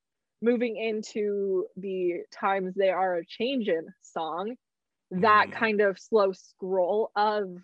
[0.42, 4.54] moving into the times they are a changing song,
[5.10, 5.52] that mm.
[5.52, 7.56] kind of slow scroll of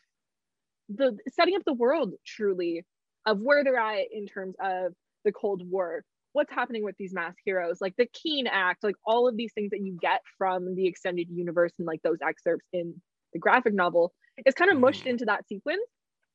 [0.97, 2.85] the setting up the world truly
[3.27, 4.93] of where they're at in terms of
[5.25, 9.29] the Cold War, what's happening with these mass heroes, like the Keene Act, like all
[9.29, 13.01] of these things that you get from the extended universe and like those excerpts in
[13.33, 14.13] the graphic novel
[14.45, 15.11] is kind of mushed mm.
[15.11, 15.83] into that sequence.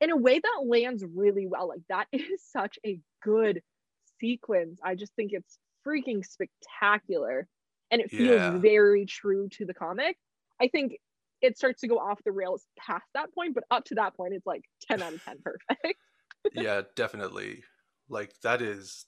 [0.01, 1.67] in a way that lands really well.
[1.67, 3.61] Like that is such a good
[4.19, 4.79] sequence.
[4.83, 7.47] I just think it's freaking spectacular
[7.91, 8.57] and it feels Yeah.
[8.57, 10.17] very true to the comic.
[10.61, 10.93] I think
[11.41, 14.33] it starts to go off the rails past that point, but up to that point,
[14.33, 15.99] it's like 10 out of 10 perfect.
[16.53, 17.63] yeah, definitely.
[18.09, 19.05] Like that is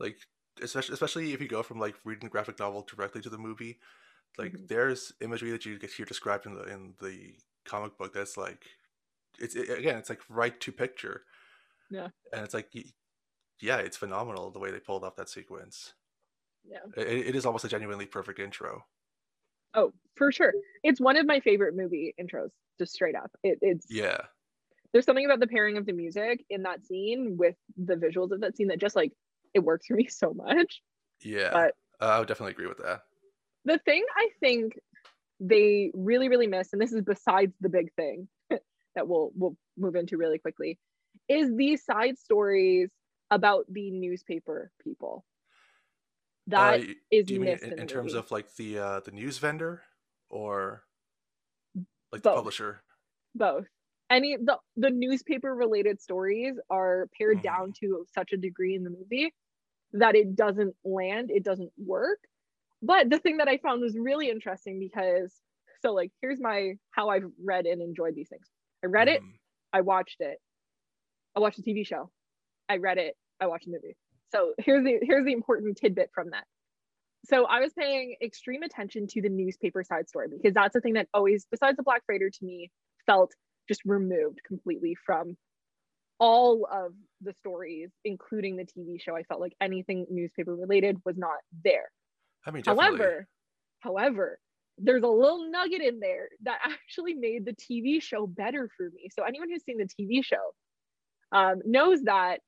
[0.00, 0.18] like
[0.62, 3.80] especially especially if you go from like reading the graphic novel directly to the movie,
[4.38, 4.68] like Mhm.
[4.68, 8.66] there's imagery that you get here described in the in the comic book that's like
[9.38, 11.24] it's it, again it's like right to picture.
[11.90, 12.08] Yeah.
[12.32, 12.72] And it's like
[13.60, 15.94] yeah, it's phenomenal the way they pulled off that sequence.
[16.64, 16.80] Yeah.
[16.96, 18.86] It, it is almost a genuinely perfect intro.
[19.74, 20.52] Oh, for sure.
[20.82, 23.30] It's one of my favorite movie intros, just straight up.
[23.42, 24.18] It, it's Yeah.
[24.92, 28.40] there's something about the pairing of the music in that scene with the visuals of
[28.42, 29.12] that scene that just like
[29.54, 30.80] it works for me so much.
[31.22, 31.50] Yeah.
[31.52, 33.02] But- uh, I would definitely agree with that.
[33.64, 34.78] The thing I think
[35.40, 39.94] they really, really miss, and this is besides the big thing that we'll we'll move
[39.96, 40.78] into really quickly,
[41.28, 42.90] is these side stories
[43.30, 45.24] about the newspaper people.
[46.48, 48.18] That uh, is do you mean missed in, in, terms movie.
[48.18, 49.82] of like the uh the news vendor
[50.30, 50.84] or
[52.12, 52.22] like Both.
[52.22, 52.82] the publisher?
[53.34, 53.64] both
[54.10, 57.42] any the the newspaper related stories are pared Mhm.
[57.42, 59.34] down to such a degree in the movie
[59.92, 62.18] that it doesn't land it doesn't work
[62.82, 65.34] but the thing that i found was really interesting because
[65.82, 68.46] so like here's my how i've read and enjoyed these things
[68.84, 69.32] i read it Mhm.
[69.72, 70.38] i watched it
[71.34, 72.10] i watched the tv show
[72.68, 73.96] i read it i watched the movie
[74.34, 76.44] so here's the here's the important tidbit from that.
[77.26, 80.94] So i was paying extreme attention to the newspaper side story because that's the thing
[80.94, 82.70] that always besides the black freighter to me
[83.06, 83.32] felt
[83.68, 85.36] just removed completely from
[86.18, 86.92] all of
[87.22, 89.16] the stories including the tv show.
[89.16, 91.90] I felt like anything newspaper related was not there.
[92.46, 92.98] I mean, definitely.
[92.98, 93.26] however
[93.80, 94.38] however
[94.76, 99.08] there's a little nugget in there that actually made the tv show better for me.
[99.16, 100.52] So anyone who's seen the tv show
[101.32, 102.40] um, knows that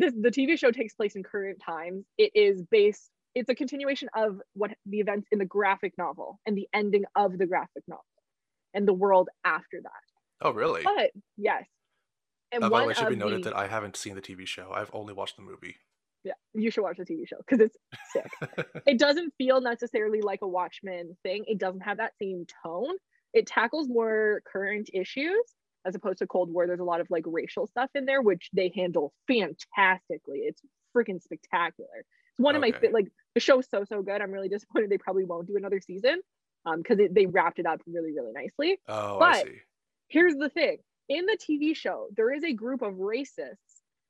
[0.00, 4.08] this the tv show takes place in current times it is based it's a continuation
[4.16, 8.04] of what the events in the graphic novel and the ending of the graphic novel
[8.74, 10.82] and the world after that oh, really?
[10.82, 11.64] but yes
[12.52, 14.44] and by the way, it should be noted the- that I haven't seen the TV
[14.44, 14.72] show.
[14.72, 15.76] I've only watched the movie.
[16.24, 17.76] yeah you should watch the tv show because it's
[18.12, 21.44] sick it doesn't feel necessarily like a Watchmen thing.
[21.46, 22.94] It doesn't have that same tone.
[23.32, 25.44] It tackles more current issues
[25.86, 26.66] as opposed to Cold War.
[26.66, 30.40] There's a lot of like racial stuff in there, which they handle fantastically.
[30.40, 30.62] It's
[30.96, 31.88] freaking spectacular.
[32.00, 34.20] It's one of my like the show's so so good.
[34.20, 36.20] I'm really disappointed they probably won't do another season
[36.66, 38.78] um because they wrapped it up really really nicely.
[38.88, 39.52] oh, I But- see.
[40.08, 43.54] Here's the thing: in the TV show, there is a group of racists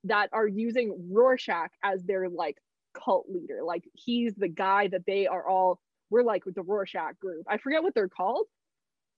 [0.04, 2.56] that are using Rorschach as their like
[2.94, 3.60] cult leader.
[3.62, 5.78] Like he's the guy that they are all.
[6.08, 7.44] We're like the Rorschach group.
[7.48, 8.46] I forget what they're called.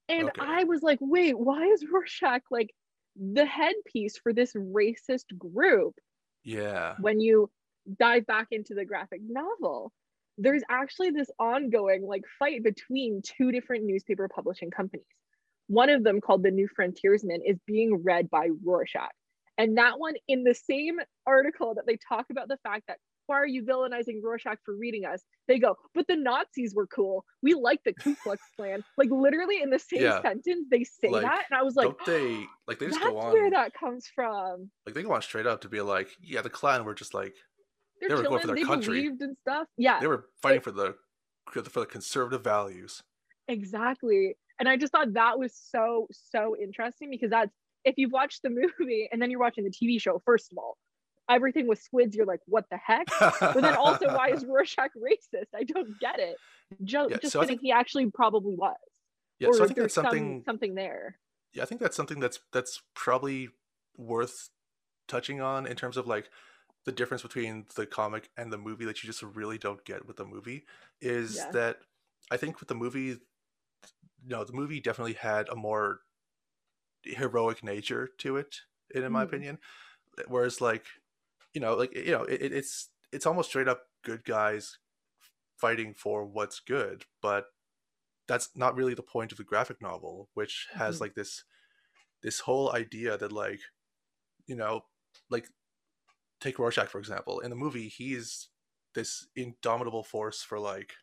[0.09, 0.41] And Okay.
[0.41, 2.75] I was like, wait, why is Rorschach like
[3.17, 5.95] the headpiece for this racist group?
[6.45, 6.97] Yeah.
[6.99, 7.51] when you
[7.99, 9.93] dive back into the graphic novel,
[10.39, 15.07] there's actually this ongoing like fight between two different newspaper publishing companies.
[15.69, 19.13] One of them, called the New Frontiersman, is being read by Rorschach.
[19.59, 23.37] And that one, in the same article that they talk about the fact that why
[23.37, 25.23] are you villainizing Rorschach for reading us?
[25.49, 27.25] They go, but the Nazis were cool.
[27.43, 28.83] We like the Ku Klux Klan.
[28.97, 30.21] Like literally in the same Yeah.
[30.23, 33.05] sentence, they say Like, that, and I was like, Don't they like they just that's
[33.05, 34.71] go on where that comes from.
[34.87, 37.35] like they go on straight up to be like, yeah, the Klan were just like
[38.01, 38.97] They're They were going for their They country.
[38.99, 39.69] believed in stuff.
[39.77, 40.97] Yeah, they were fighting for the
[41.51, 43.03] for the conservative values.
[43.49, 44.37] exactly.
[44.59, 47.53] And I just thought that was so so interesting because that's
[47.85, 50.23] if you've watched the movie and then you're watching the TV show.
[50.25, 50.77] First of all,
[51.29, 53.07] everything with squids, you're like, what the heck?
[53.41, 55.47] But then also, why is Rorschach racist?
[55.55, 56.37] I don't get it.
[56.85, 57.59] Jo- Yeah, just so I kidding.
[57.59, 58.77] think- he actually probably was.
[59.39, 61.19] yeah, or so I think there's that's something some, something there.
[61.53, 63.49] yeah, I think that's something that's that's probably
[63.97, 64.49] worth
[65.09, 66.31] touching on in terms of like
[66.85, 70.17] the difference between the comic and the movie that you just really don't get with
[70.17, 70.65] the movie
[71.01, 71.51] is Yeah.
[71.53, 71.77] that
[72.31, 73.19] I think with the movie
[74.25, 76.01] no, the movie definitely had a more
[77.05, 78.57] heroic nature to it
[78.95, 79.29] in, in my Mhm.
[79.29, 79.59] opinion
[80.29, 80.87] whereas like
[81.55, 84.79] you know like you know it, it- it's it's almost straight up good guys
[85.59, 87.47] fighting for what's good but
[88.29, 91.01] that's not really the point of the graphic novel which has Mhm.
[91.03, 91.45] like this
[92.23, 93.61] this whole idea that like
[94.47, 94.85] you know
[95.31, 95.49] like
[96.41, 98.49] take Rorschach for example in the movie he's
[98.95, 100.95] this indomitable force for like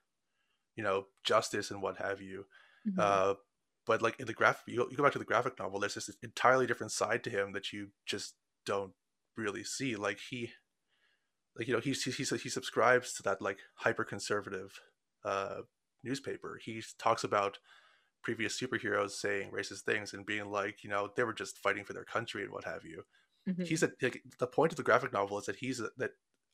[0.75, 2.45] you know justice and what have you
[2.87, 2.99] Mhm.
[2.99, 3.35] uh
[3.85, 6.09] but like in the graphic you you go back to the graphic novel there's this
[6.21, 8.35] entirely different side to him that you just
[8.65, 8.93] don't
[9.39, 10.51] really see like he
[11.57, 14.79] like you know he's he, he, he subscribes to that like hyper conservative
[15.25, 15.61] uh
[16.03, 17.59] newspaper he talks about
[18.21, 21.93] previous superheroes saying racist things and being like, you know, they were just fighting for
[21.93, 23.03] their country and what have you.
[23.47, 23.65] Mhm.
[23.65, 26.11] He's a like, the point of the graphic novel is that he's a, that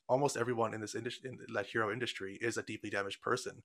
[0.08, 3.62] almost everyone in this industry, in that hero industry, is a deeply damaged person,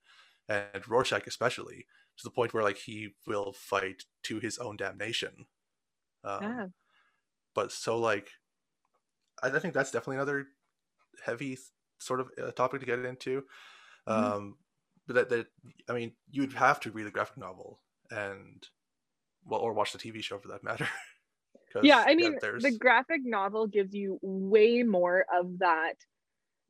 [0.49, 1.85] and Rorschach especially,
[2.17, 5.45] to the point where like he will fight to his own damnation.
[6.23, 6.65] Um, yeah.
[7.53, 8.31] But so like,
[9.41, 10.47] I, I think that's definitely another
[11.25, 11.57] heavy
[11.99, 13.45] sort of uh, topic to get into.
[14.09, 14.33] Mhm.
[14.35, 14.57] Um,
[15.07, 15.47] but that, that
[15.89, 18.65] I mean, you'd have to read the graphic novel and
[19.45, 20.87] well, or watch the TV show for that matter.
[21.81, 25.95] yeah i mean there's the graphic novel gives you way more of that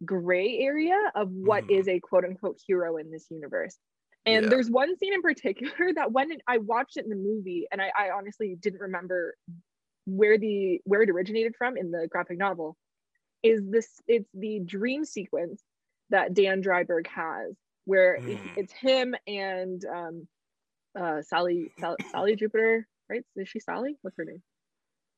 [0.05, 1.69] gray area of what Mhm.
[1.69, 3.79] is a quote unquote hero in this universe
[4.25, 4.51] and Yeah.
[4.51, 7.91] there's one scene in particular that when i watched it in the movie and I,
[7.97, 9.35] I honestly didn't remember
[10.05, 12.75] where the where it originated from in the graphic novel
[13.43, 15.63] is this it's the dream sequence
[16.09, 18.51] that dan dreiberg has where Mm.
[18.57, 20.27] it's him and um
[20.99, 24.41] uh sally Sal- sally jupiter right is she sally what's her name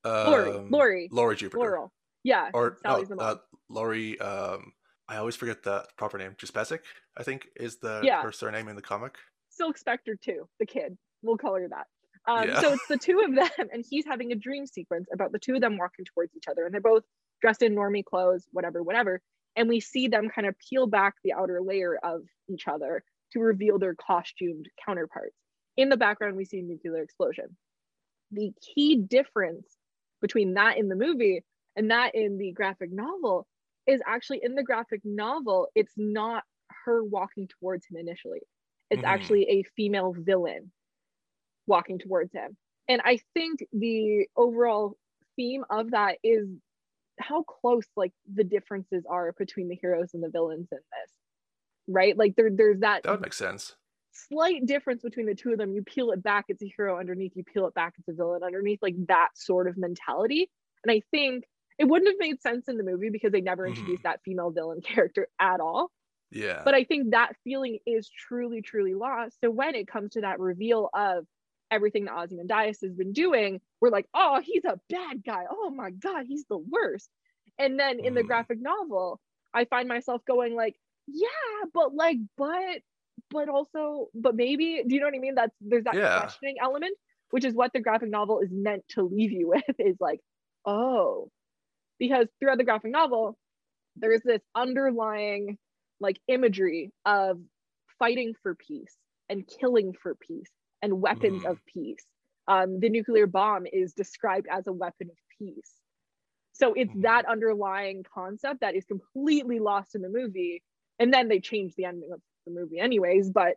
[0.06, 1.92] Lori, um, Lori, Laurie Jupiter, Laurel.
[2.24, 3.36] Yeah, or no, Sally's the uh,
[3.70, 4.20] Laurie.
[4.20, 4.74] Um,
[5.08, 6.34] I always forget the proper name.
[6.36, 6.80] Juspeczyk,
[7.16, 8.20] I think, is the Yeah.
[8.20, 9.16] her surname in the comic.
[9.48, 10.98] Silk Spectre too, the kid.
[11.22, 11.86] We'll call her that.
[12.26, 12.56] Um, Yeah.
[12.56, 15.54] So it's the two of them, and he's having a dream sequence about the two
[15.54, 17.04] of them walking towards each other, and they're both
[17.40, 19.20] dressed in normie clothes, whatever, whatever.
[19.56, 23.40] And we see them kind of peel back the outer layer of each other to
[23.40, 25.36] reveal their costumed counterparts.
[25.76, 27.56] In the background, we see a nuclear explosion.
[28.30, 29.78] The key difference
[30.20, 31.44] between that in the movie
[31.76, 33.46] and that in the graphic novel
[33.86, 36.44] is actually in the graphic novel, it's not
[36.84, 38.40] her walking towards him initially.
[38.90, 39.04] It's Mhm.
[39.04, 40.72] actually a female villain
[41.66, 42.56] walking towards him.
[42.88, 44.96] And I think the overall
[45.36, 46.48] theme of that is
[47.18, 51.12] how close like the differences are between the heroes and the villains in this.
[51.86, 52.16] Right?
[52.16, 53.76] Like there there's that That would make sense.
[54.12, 55.72] slight difference between the two of them.
[55.72, 58.42] You peel it back, it's a hero underneath, you peel it back, it's a villain
[58.42, 60.50] underneath, like that sort of mentality.
[60.84, 61.44] And I think
[61.78, 63.70] it wouldn't have made sense in the movie because they never Mhm.
[63.70, 65.90] introduced that female villain character at all.
[66.30, 66.62] Yeah.
[66.64, 69.38] But I think that feeling is truly, truly lost.
[69.42, 71.26] So when it comes to that reveal of
[71.74, 75.44] everything that Ozymandias has been doing, we're like, oh, he's a bad guy.
[75.50, 77.10] Oh my God, he's the worst.
[77.58, 78.26] And then in the Mhm.
[78.26, 79.20] graphic novel,
[79.52, 81.28] I find myself going like, yeah,
[81.72, 82.82] but like, but,
[83.30, 85.34] but also, but maybe, do you know what I mean?
[85.34, 86.18] That's there's that Yeah.
[86.18, 86.96] questioning element,
[87.30, 90.20] which is what the graphic novel is meant to leave you with, is like,
[90.66, 91.30] oh,
[91.98, 93.38] because throughout the graphic novel,
[93.96, 95.58] there's this underlying
[96.00, 97.40] like imagery of
[97.98, 98.96] fighting for peace
[99.28, 100.50] and killing for peace
[100.84, 101.50] and weapons Mhm.
[101.50, 102.06] of peace.
[102.46, 105.80] Um, the nuclear bomb is described as a weapon of peace.
[106.52, 107.02] So it's Mhm.
[107.02, 110.62] that underlying concept that is completely lost in the movie.
[110.98, 113.30] And then they changed the ending of the movie, anyways.
[113.30, 113.56] But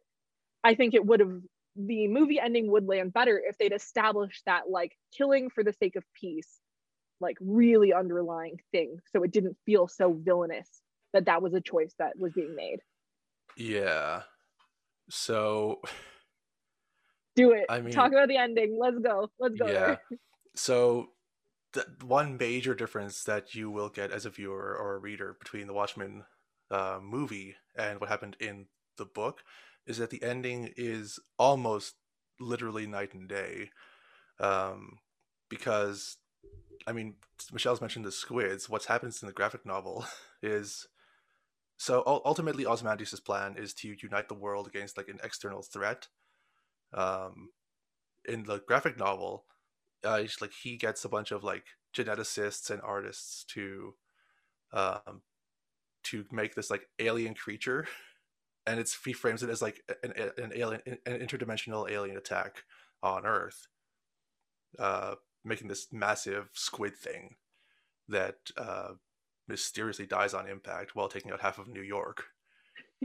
[0.63, 1.41] I think it would have,
[1.75, 5.95] the movie ending would land better if they'd established that like killing for the sake
[5.97, 6.61] of peace,
[7.19, 8.99] like really underlying thing.
[9.13, 10.81] So it didn't feel so villainous
[11.13, 12.81] that that was a choice that was being made.
[13.55, 14.23] yeah.
[15.09, 15.81] So
[17.38, 17.65] Do it.
[17.69, 18.78] I mean- Talk about the ending.
[18.80, 19.30] Let's go.
[19.39, 19.73] Let's go yeah.
[19.73, 20.02] there.
[20.56, 21.12] So
[21.73, 25.67] the one major difference that you will get as a viewer or a reader between
[25.67, 26.23] the Watchmen
[26.71, 28.65] uh, movie and what happened in
[28.97, 29.43] the book
[29.86, 31.95] is that the ending is almost
[32.39, 33.69] literally night and day.
[34.39, 35.00] Um,
[35.50, 36.17] because,
[36.86, 37.15] I mean,
[37.54, 38.67] Michelle's mentioned the squids.
[38.67, 40.06] What happens in the graphic novel
[40.41, 40.88] is
[41.78, 46.08] so ultimately Ozymandias' plan is to unite the world against like an external threat.
[46.93, 47.50] Um,
[48.28, 49.45] in the graphic novel,
[50.04, 53.93] uh, he's, like he gets a bunch of like geneticists and artists to
[54.73, 55.21] um
[56.04, 57.88] to make this like alien creature.
[58.69, 62.63] And it's he frames it as like an, an alien an interdimensional alien attack
[63.02, 63.67] on earth
[64.78, 67.36] uh making this massive squid thing
[68.10, 68.89] that uh
[69.47, 72.26] mysteriously dies on impact while taking out half of new york.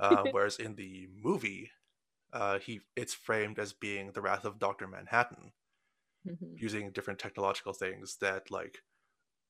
[0.01, 1.71] Uh, whereas in the movie
[2.33, 5.53] uh he it's framed as being the wrath of dr manhattan
[6.25, 6.57] Mhm.
[6.57, 8.83] using different technological things that like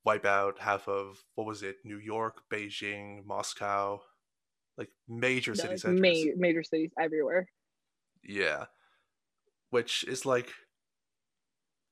[0.04, 4.00] wipe out half of what was it new york beijing moscow
[4.78, 7.46] like major city centers ma- major cities everywhere.
[8.22, 8.66] yeah
[9.70, 10.52] which is like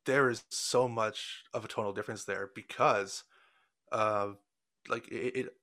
[0.07, 3.24] there is so much of a tonal difference there because
[3.92, 4.33] uh
[4.88, 5.55] like it it,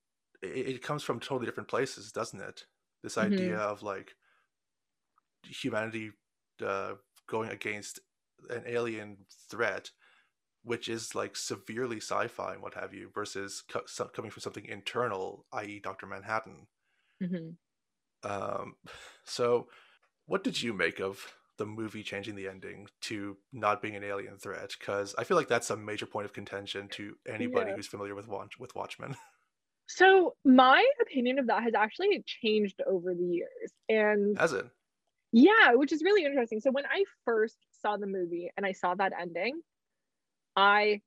[0.43, 2.67] it comes from totally different places doesn't it
[3.03, 3.57] this Mhm.
[3.57, 4.15] idea of like
[5.43, 6.11] humanity
[6.65, 6.93] uh
[7.27, 7.99] going against
[8.49, 9.17] an alien
[9.49, 9.91] threat
[10.63, 14.65] which is like severely sci-fi and what have you versus co- so- coming from something
[14.65, 16.67] internal i.e dr manhattan
[17.21, 17.57] Mhm.
[18.23, 18.75] um
[19.25, 19.67] so
[20.25, 24.37] what did you make of the movie changing the ending to not being an alien
[24.37, 27.75] threat because I feel like that's a major point of contention to anybody Yeah.
[27.77, 29.15] who's familiar with Watch with Watchmen.
[29.89, 33.71] So my opinion of that has actually changed over the years.
[33.89, 34.65] And Has it?
[35.31, 36.59] Yeah, which is really interesting.
[36.59, 39.61] So when I first saw the movie and I saw that ending,
[40.55, 41.01] I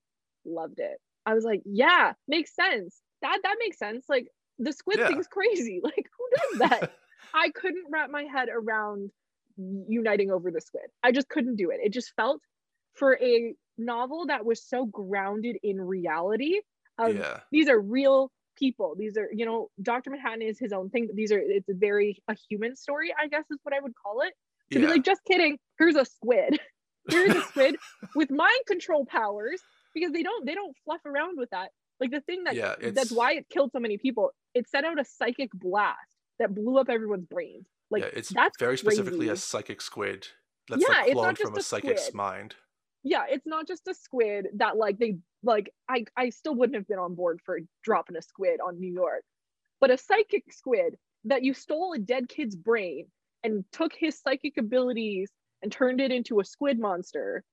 [0.44, 0.98] loved it.
[1.26, 3.02] I was like, yeah, makes sense.
[3.22, 4.06] That that makes sense.
[4.08, 4.28] Like
[4.58, 5.08] the squid Yeah.
[5.08, 5.80] thing's crazy.
[5.84, 6.92] Like who does that?
[7.34, 9.10] I couldn't wrap my head around
[9.56, 10.84] uniting over the squid.
[11.02, 11.80] I just couldn't do it.
[11.82, 12.40] It just felt
[12.94, 16.60] for a novel that was so grounded in reality
[16.98, 17.40] of yeah.
[17.50, 18.94] these are real people.
[18.96, 20.10] These are, you know, Dr.
[20.10, 21.06] Manhattan is his own thing.
[21.08, 23.94] but These are it's a very a human story, I guess is what I would
[24.00, 24.34] call it.
[24.72, 24.86] To Yeah.
[24.86, 26.60] be like, just kidding, here's a squid.
[27.10, 27.76] Here's a squid
[28.14, 29.60] with mind control powers
[29.94, 31.70] because they don't they don't fluff around with that.
[31.98, 34.30] Like the thing that yeah, that's why it killed so many people.
[34.54, 35.96] It sent out a psychic blast
[36.38, 37.66] that blew up everyone's brains.
[37.90, 40.28] Like yeah, it's that's very specifically a psychic squid
[40.68, 42.54] that's Yeah, like it's not cloned from a a psychic's mind.
[43.02, 46.88] Yeah, it's not just a squid that like they like I I still wouldn't have
[46.88, 49.24] been on board for dropping a squid on New York.
[49.80, 53.06] But a psychic squid that you stole a dead kid's brain
[53.42, 55.30] and took his psychic abilities
[55.62, 57.44] and turned it into a squid monster.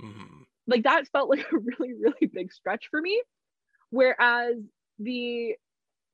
[0.00, 3.22] hmm Like that felt like a really really big stretch for me.
[3.90, 4.56] Whereas
[4.98, 5.54] the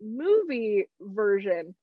[0.00, 1.74] movie version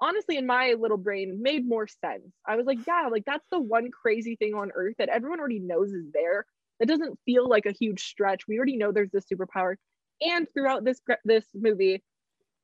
[0.00, 2.32] honestly in my little brain made more sense.
[2.46, 5.60] I was like, yeah, like that's the one crazy thing on earth that everyone already
[5.60, 6.46] knows is there.
[6.80, 8.46] That doesn't feel like a huge stretch.
[8.46, 9.76] We already know there's this superpower.
[10.20, 12.04] And throughout this this movie,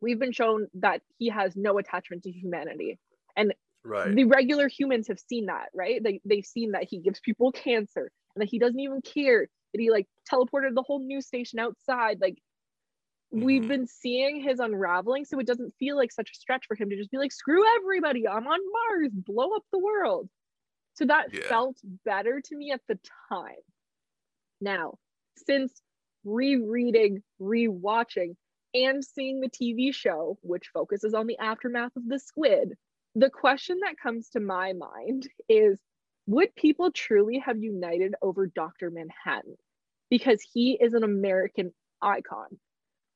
[0.00, 2.98] we've been shown that he has no attachment to humanity.
[3.36, 4.16] And Right.
[4.16, 6.02] the regular humans have seen that, right?
[6.02, 9.80] They they've seen that he gives people cancer and that he doesn't even care that
[9.80, 12.20] he like teleported the whole news station outside.
[12.20, 12.38] Like
[13.30, 13.68] we've Mhm.
[13.68, 16.96] been seeing his unraveling, so it doesn't feel like such a stretch for him to
[16.96, 20.28] just be like, screw everybody, I'm on Mars, blow up the world.
[20.94, 21.42] So that Yeah.
[21.48, 22.98] felt better to me at the
[23.30, 23.56] time.
[24.62, 24.94] Now,
[25.36, 25.82] since
[26.24, 28.36] rereading, rewatching,
[28.74, 32.74] and seeing the TV show, which focuses on the aftermath of the squid,
[33.14, 35.78] the question that comes to my mind is
[36.26, 38.90] would people truly have united over Dr.
[38.90, 39.56] Manhattan?
[40.08, 42.46] Because he is an American icon.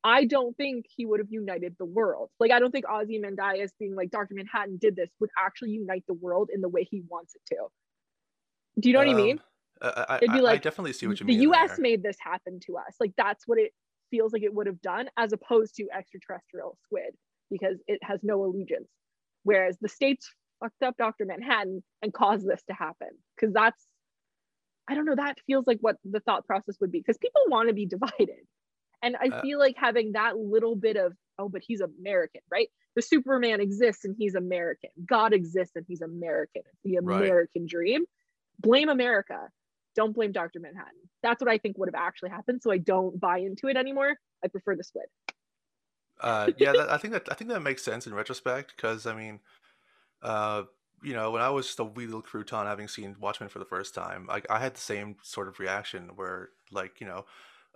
[0.03, 2.31] I don't think he would have united the world.
[2.41, 4.35] Like, I don't think Ozymandias being like, Dr.
[4.35, 7.67] Manhattan did this would actually unite the world in the way he wants it to.
[8.81, 9.41] Do you know what I um, mean?
[9.81, 11.39] Um, I, I, It'd be I- I like, definitely see what you the mean.
[11.51, 11.83] The US there.
[11.83, 12.97] made this happen to us.
[13.01, 13.73] Like that's what it
[14.11, 17.15] feels like it would have done, as opposed to extraterrestrial squid,
[17.51, 18.89] because it has no allegiance.
[19.43, 21.25] Whereas the states fucked up Dr.
[21.27, 23.09] Manhattan and caused this to happen.
[23.37, 23.87] Because that's,
[24.89, 27.01] I don't know, that feels like what the thought process would be.
[27.01, 28.47] Because people want to be divided.
[29.03, 32.69] And I Uh, feel like having that little bit of, oh, but he's American, right?
[32.95, 34.91] The Superman exists and he's American.
[35.05, 36.63] God exists and he's American.
[36.65, 37.21] It's the Right.
[37.23, 38.05] American dream.
[38.61, 39.49] Blame America
[39.97, 40.61] don't blame Dr.
[40.61, 41.01] Manhattan.
[41.23, 42.63] That's what I think would have actually happened.
[42.63, 44.17] So I don't buy into it anymore.
[44.45, 45.07] I prefer the squid.
[46.21, 49.15] Uh, yeah, that, I think that I think that makes sense in retrospect because I
[49.15, 49.41] mean,
[50.23, 50.63] uh,
[51.03, 53.65] you know, when I was just a wee little crouton having seen Watchmen for the
[53.65, 57.27] first time, I, I had the same sort of reaction where, like, you know,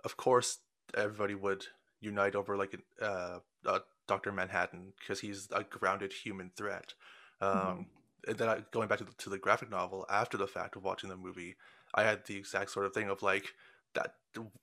[0.03, 0.59] of course
[0.95, 1.65] everybody would
[1.99, 6.93] unite over like uh, uh, Doctor Manhattan because he's a grounded human threat.
[7.41, 7.85] Um, Mhm.
[8.27, 10.83] And then I, going back to the, to the graphic novel after the fact of
[10.83, 11.55] watching the movie,
[11.93, 13.53] I had the exact sort of thing of like
[13.93, 14.15] that.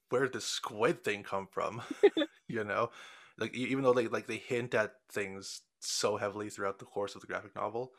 [0.09, 1.83] Where did the squid thing come from?
[2.49, 2.91] you know,
[3.39, 7.21] like even though they like they hint at things so heavily throughout the course of
[7.21, 7.93] the graphic novel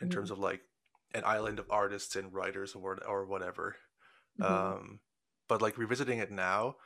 [0.00, 0.08] in Mhm.
[0.08, 0.62] terms of like
[1.14, 3.76] an island of artists and writers or or whatever
[4.38, 4.78] Mhm.
[4.80, 5.00] um
[5.48, 6.76] but like revisiting it now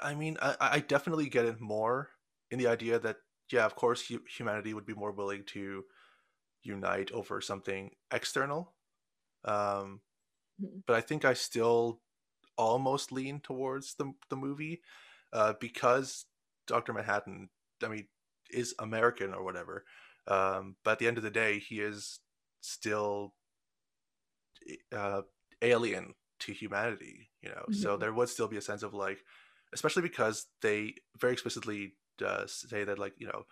[0.00, 2.10] i mean i i definitely get it more
[2.50, 3.16] in the idea that
[3.50, 5.84] yeah of course hu- humanity would be more willing to
[6.62, 8.74] unite over something external
[9.44, 10.00] um
[10.58, 10.82] Mhm.
[10.86, 12.00] but i think i still
[12.56, 14.80] almost lean towards the the movie
[15.32, 16.26] uh because
[16.66, 17.48] dr manhattan
[17.84, 18.06] i mean
[18.50, 19.84] is american or whatever
[20.28, 22.20] um but at the end of the day he is
[22.60, 23.34] still
[24.94, 25.22] uh
[25.62, 28.00] alien to humanity you know so Mhm.
[28.00, 29.18] there would still be a sense of like
[29.72, 33.44] especially because they very explicitly uh, say that like you know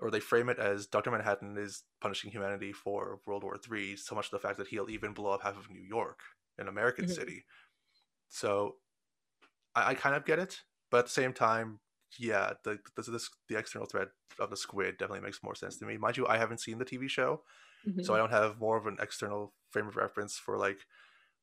[0.00, 4.14] or they frame it as dr manhattan is punishing humanity for world war three so
[4.14, 6.20] much to the fact that he'll even blow up half of new york
[6.60, 7.16] an american Mhm.
[7.18, 7.44] city
[8.28, 8.78] so
[9.74, 11.80] I, I kind of get it but at the same time
[12.18, 14.08] yeah the, the the the external threat
[14.38, 16.84] of the squid definitely makes more sense to me mind you i haven't seen the
[16.84, 17.42] tv show
[17.84, 18.02] Mhm.
[18.02, 20.86] so I don't have more of an external frame of reference for like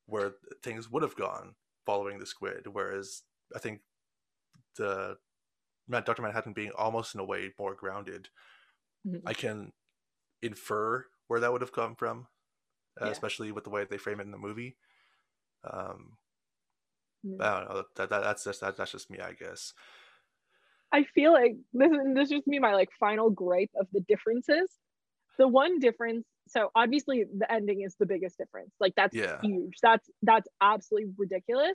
[0.06, 1.56] where things would have gone
[1.86, 2.66] following the squid.
[2.68, 3.82] Whereas I think
[4.76, 5.18] the
[5.90, 6.22] Dr.
[6.22, 8.30] Manhattan being almost in a way more grounded,
[9.04, 9.26] Mhm.
[9.26, 9.72] I can
[10.42, 12.28] infer where that would have come from.
[13.00, 13.10] uh, Yeah.
[13.10, 14.78] especially with the way they frame it in the movie.
[15.64, 16.12] Um,
[17.26, 17.40] Mm.
[17.42, 17.82] I don't know.
[17.96, 19.72] That, that that's just that, that's just me, I guess.
[20.92, 24.70] I feel like this is this just me my like final gripe of the differences.
[25.36, 28.70] The one difference, so obviously the ending is the biggest difference.
[28.78, 29.38] Like that's Yeah.
[29.42, 29.74] huge.
[29.82, 31.74] That's that's absolutely ridiculous.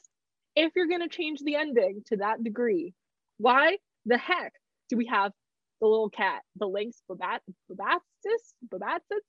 [0.56, 2.94] If you're gonna change the ending to that degree,
[3.38, 4.54] why the heck
[4.90, 5.34] do we have
[5.82, 8.54] the little cat, the lynx Babat Babatsis?
[8.74, 9.24] Babatsis?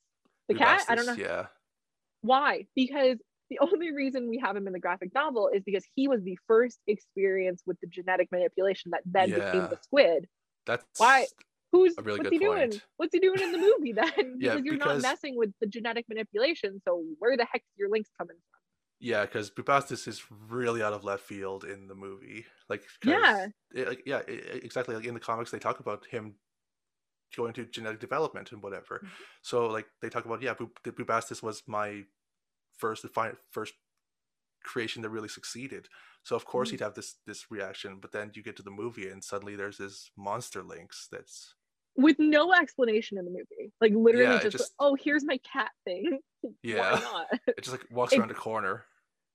[0.48, 0.84] The cat?
[0.88, 1.14] I don't know.
[1.14, 1.46] Yeah,
[2.20, 2.66] Why?
[2.76, 3.18] Because
[3.58, 6.38] the only reason we have him in the graphic novel is because he was the
[6.46, 10.26] first experience with the genetic manipulation that then became the squid.
[10.66, 11.26] that's Why?
[11.72, 12.72] Who's A really what's good he doing?
[12.98, 14.12] What's he doing in the movie then?
[14.38, 16.80] Yeah, because you're because- not messing with the genetic manipulation.
[16.86, 18.60] So where the heck's your lynx coming from?
[19.00, 22.46] Yeah, because Bubastis is really out of left field in the movie.
[22.68, 23.48] Like, Yeah.
[23.74, 24.94] it- like, yeah, i- i- exactly.
[24.94, 26.36] Like in the comics, they talk about him
[27.36, 29.00] going to genetic development and whatever.
[29.04, 29.08] Mhm.
[29.42, 32.04] So, like, they talk about yeah, Bu- Bubastis was my
[32.78, 33.74] first defi- first
[34.62, 35.88] creation that really succeeded.
[36.22, 36.72] So of course Mhm.
[36.72, 38.00] he'd have this this reaction.
[38.00, 41.54] But then you get to the movie, and suddenly there's this monster lynx that's
[41.96, 43.72] With no explanation in the movie.
[43.80, 46.18] Like literally Yeah, just, just- oh, here's my cat thing.
[46.62, 47.26] yeah, Why not?
[47.46, 48.84] it just like walks It- around a corner.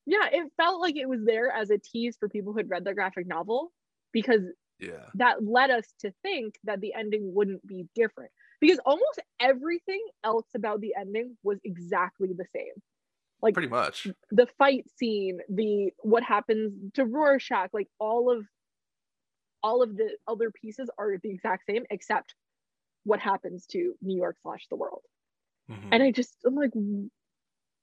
[0.05, 2.83] yeah, it felt like it was there as a tease for people who had read
[2.83, 3.71] the graphic novel
[4.11, 4.41] because
[4.79, 10.03] Yeah, that led us to think that the ending wouldn't be different because almost everything
[10.23, 12.73] else about the ending was exactly the same
[13.41, 14.07] like pretty much.
[14.31, 18.45] the fight scene the what happens to rorschach like all of
[19.63, 22.35] all of the other pieces are the exact same except
[23.03, 25.01] what happens to new york slash the world
[25.69, 25.89] Mhm.
[25.91, 26.71] and i just i'm like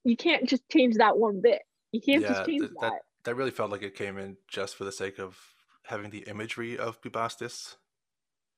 [0.03, 3.01] you can't just change that one bit you can't Yeah, just change th- that, that
[3.23, 5.37] that really felt like it came in just for the sake of
[5.83, 7.75] having the imagery of Bubastis.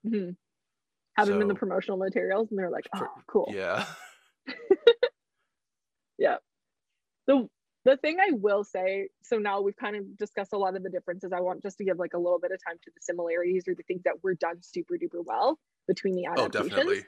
[0.06, 0.36] Mhm.
[1.16, 3.86] have them in the promotional materials and they're like oh cool Yeah.
[6.18, 6.38] Yeah.
[7.30, 7.50] The
[7.86, 10.92] the thing I will say, so now we've kind of discussed a lot of the
[10.92, 11.34] differences.
[11.34, 13.76] I want just to give like a little bit of time to the similarities or
[13.76, 16.38] the things that were done super duper well between the adaptations.
[16.38, 17.06] Oh, definitely.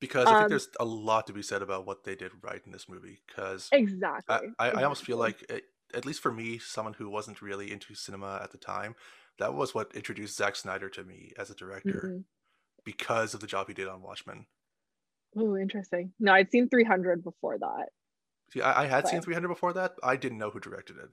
[0.00, 2.64] Because I think Um, there's a lot to be said about what they did right
[2.64, 3.22] in this movie.
[3.26, 4.56] Because Exactly.
[4.58, 5.64] I, I, I almost feel like, it,
[5.94, 8.96] at least for me, someone who wasn't really into cinema at the time,
[9.38, 12.24] that was what introduced Zack Snyder to me as a director Mhm.
[12.84, 14.46] because of the job he did on Watchmen.
[15.36, 16.12] Oh, interesting.
[16.18, 17.88] No, I'd seen 300 before that.
[18.52, 19.92] See, I, I had seen 300 before that.
[20.02, 21.08] I didn't know who directed it.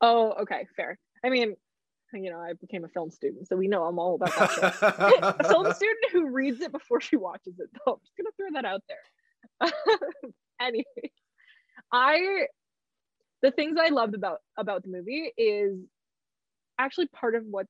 [0.00, 0.98] Oh, okay, fair.
[1.24, 1.54] I mean,
[2.12, 5.48] you know, I became a film student, so we know I'm all about that a
[5.48, 7.92] film student who reads it before she watches it, though.
[7.92, 9.70] I'm just gonna throw that out there.
[10.60, 11.10] anyway,
[11.92, 12.46] I
[13.42, 15.78] the things I loved about about the movie is
[16.78, 17.66] actually part of what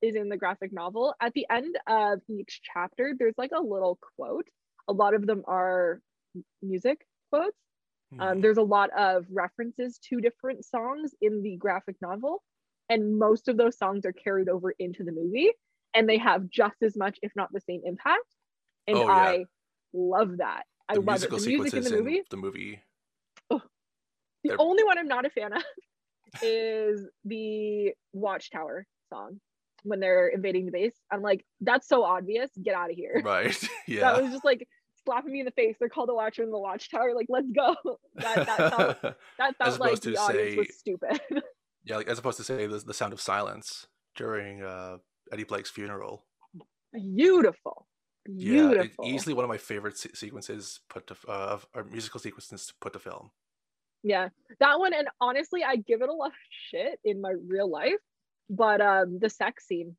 [0.00, 1.14] is in the graphic novel.
[1.20, 4.46] At the end of each chapter, there's like a little quote.
[4.86, 6.00] A lot of them are
[6.62, 7.56] music quotes.
[8.18, 8.42] Um, Mhm.
[8.42, 12.42] there's a lot of references to different songs in the graphic novel,
[12.88, 15.52] and most of those songs are carried over into the movie,
[15.94, 18.24] and they have just as much, if not the same, impact.
[18.86, 19.12] And Oh, yeah.
[19.14, 19.44] I
[19.92, 20.64] love that.
[20.88, 21.30] I the love it.
[21.30, 22.22] The music in the movie.
[22.30, 22.82] the movie.
[23.50, 23.60] The
[24.50, 25.62] they're- only one I'm not a fan of
[26.42, 29.40] is the Watchtower song
[29.82, 30.94] when they're invading the base.
[31.10, 32.50] I'm like, that's so obvious.
[32.62, 33.20] Get out of here.
[33.24, 33.56] Right.
[33.88, 34.00] Yeah.
[34.12, 34.66] That was just like
[35.08, 35.76] slapping me in the face.
[35.80, 37.14] They're called the Watcher in the Watchtower.
[37.14, 37.74] Like, let's go.
[38.16, 39.02] That that felt
[39.38, 41.20] that felt like the to audience was stupid.
[41.84, 43.86] yeah, like as opposed to say the, the sound of silence
[44.16, 44.98] during uh,
[45.32, 46.24] Eddie Blake's funeral.
[46.92, 47.86] Beautiful.
[48.26, 49.06] Yeah, Beautiful.
[49.06, 52.92] easily one of my favorite se- sequences put to uh, or musical sequences to put
[52.92, 53.30] to film.
[54.02, 54.28] Yeah.
[54.60, 56.32] That one and honestly I give it a lot of
[56.70, 58.00] shit in my real life.
[58.50, 59.96] But um the sex scene.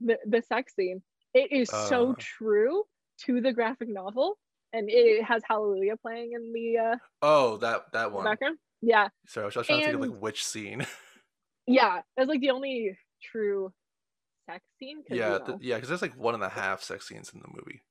[0.00, 1.02] The the sex scene.
[1.34, 2.14] It is so Uh.
[2.18, 2.84] true
[3.24, 4.38] to the graphic novel.
[4.72, 8.24] And it has Hallelujah playing in the uh Oh, that that one.
[8.24, 8.58] background.
[8.80, 9.08] Yeah.
[9.26, 10.86] Sorry, I was, I was trying to think of like which scene.
[11.66, 12.00] Yeah.
[12.16, 13.72] That's like the only true
[14.50, 15.04] sex scene.
[15.08, 17.46] yeah, you know, yeah, because there's like one and a half sex scenes in the
[17.48, 17.82] movie.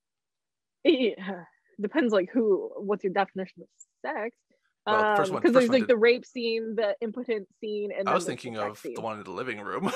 [0.83, 1.43] yeah,
[1.79, 3.67] depends like who what's your definition of
[4.05, 4.35] sex
[4.85, 7.91] Well, first um one- because first there's like did- the rape scene the impotent scene
[7.97, 8.93] and I was there's the thinking of scene.
[8.95, 9.89] the one in the living room,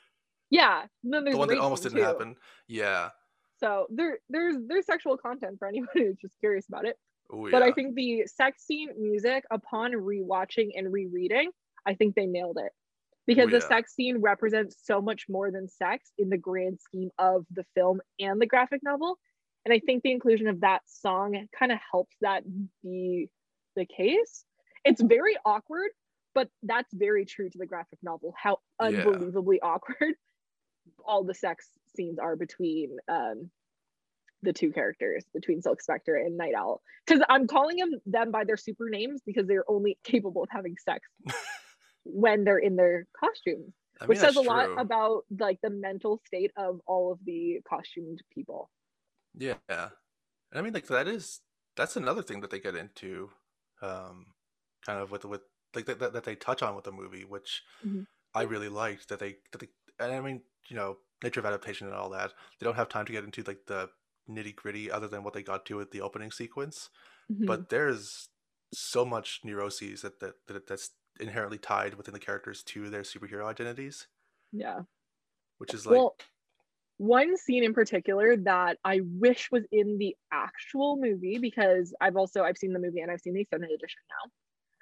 [0.50, 2.04] yeah and then there's the one that almost didn't too.
[2.04, 2.36] happen.
[2.66, 3.10] Yeah.
[3.58, 6.96] So there there's there's sexual content for anyone who's just curious about it.
[7.32, 11.50] Oh but i think the sex scene music upon rewatching and rereading
[11.86, 12.72] i think they nailed it.
[13.26, 13.68] Because Oh, the yeah.
[13.68, 18.00] sex scene represents so much more than sex in the grand scheme of the film
[18.18, 19.18] and the graphic novel.
[19.66, 22.42] And i think the inclusion of that song kind of helps that
[22.82, 23.28] be
[23.76, 24.44] the case.
[24.84, 25.90] It's very awkward
[26.34, 28.86] but that's very true to the graphic novel how Yeah.
[28.86, 30.14] unbelievably awkward
[31.04, 33.50] all the sex scenes are between um
[34.42, 36.80] the two characters between Silk Spectre and Nite Owl.
[37.06, 40.76] Because I'm calling them them by their super names because they're only capable of having
[40.78, 41.00] sex
[42.04, 43.72] when they're in their costumes.
[44.00, 44.48] I mean, which says a true.
[44.48, 48.70] lot about like the mental state of all of the costumed people.
[49.36, 49.54] Yeah.
[49.68, 51.40] I mean like that is
[51.76, 53.30] that's another thing that they get into
[53.82, 54.26] um
[54.86, 55.42] kind of with with
[55.74, 58.02] like that, that, that they touch on with the movie, which mm-hmm.
[58.34, 59.68] I really liked that they that they
[59.98, 62.32] and I mean, you know, nature of adaptation and all that.
[62.58, 63.90] They don't have time to get into like the
[64.30, 66.90] nitty gritty other than what they got to with the opening sequence.
[67.32, 67.46] Mm-hmm.
[67.46, 68.28] But there's
[68.72, 70.90] so much neuroses that, that, that that's
[71.20, 74.06] inherently tied within the characters to their superhero identities.
[74.52, 74.80] Yeah.
[75.58, 76.16] Which is like well,
[76.98, 82.42] one scene in particular that I wish was in the actual movie because I've also
[82.42, 84.30] I've seen the movie and I've seen the extended edition now.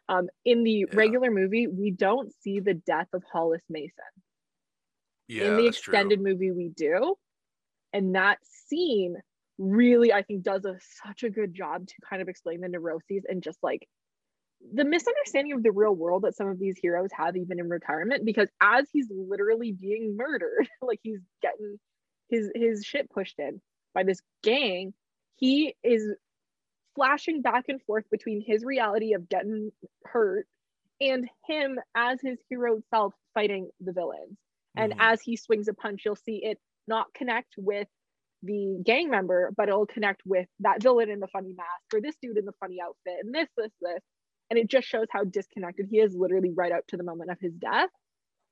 [0.08, 0.94] Um, in the yeah.
[0.94, 3.92] regular movie, we don't see the death of Hollis Mason.
[5.28, 6.32] Yeah, in the extended true.
[6.32, 7.16] movie, we do,
[7.92, 9.16] and that scene
[9.58, 13.24] really I think does a such a good job to kind of explain the neuroses
[13.28, 13.88] and just like
[14.74, 18.24] the misunderstanding of the real world that some of these heroes have even in retirement
[18.24, 21.78] because as he's literally being murdered like he's getting
[22.28, 23.60] his his shit pushed in
[23.94, 24.92] by this gang
[25.36, 26.06] he is
[26.94, 29.70] flashing back and forth between his reality of getting
[30.04, 30.46] hurt
[31.00, 34.36] and him as his hero self fighting the villains
[34.76, 34.96] and mm.
[34.98, 36.58] as he swings a punch you'll see it
[36.88, 37.88] not connect with
[38.42, 42.16] the gang member but it'll connect with that villain in the funny mask or this
[42.20, 44.00] dude in the funny outfit and this this this
[44.50, 47.38] and it just shows how disconnected he is literally right up to the moment of
[47.40, 47.90] his death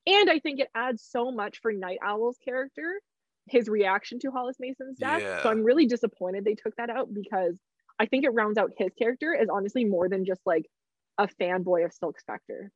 [0.06, 3.00] and i think it adds so much for nite owl's character
[3.46, 5.42] his reaction to hollis mason's death yeah.
[5.42, 7.54] so i'm really disappointed they took that out because
[8.00, 10.64] i think it rounds out his character as honestly more than just like
[11.18, 12.72] a fanboy of silk spectre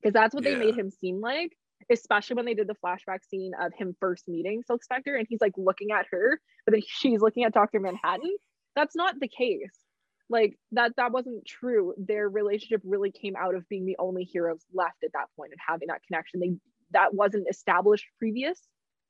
[0.00, 0.54] because that's what yeah.
[0.54, 1.52] they made him seem like
[1.90, 5.40] especially when they did the flashback scene of him first meeting silk spectre and he's
[5.40, 8.34] like looking at her but then she's looking at dr manhattan.
[8.76, 9.72] That's not the case.
[10.28, 11.92] Like that that wasn't true.
[11.98, 15.60] Their relationship really came out of being the only heroes left at that point and
[15.66, 16.40] having that connection.
[16.40, 16.52] They
[16.92, 18.60] that wasn't established previous.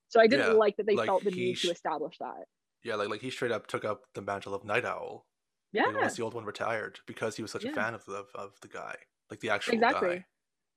[0.08, 2.44] So i didn't yeah, like that they like felt the need sh- to establish that.
[2.82, 5.26] yeah like like he straight up took up the mantle of nite owl.
[5.72, 7.70] Yeah like, once the old one retired because he was such yeah.
[7.70, 8.96] a fan of the of, of the guy
[9.30, 10.08] like the actual exactly.
[10.08, 10.24] guy.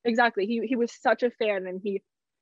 [0.06, 0.46] Exactly.
[0.46, 2.02] He he was such a fan and he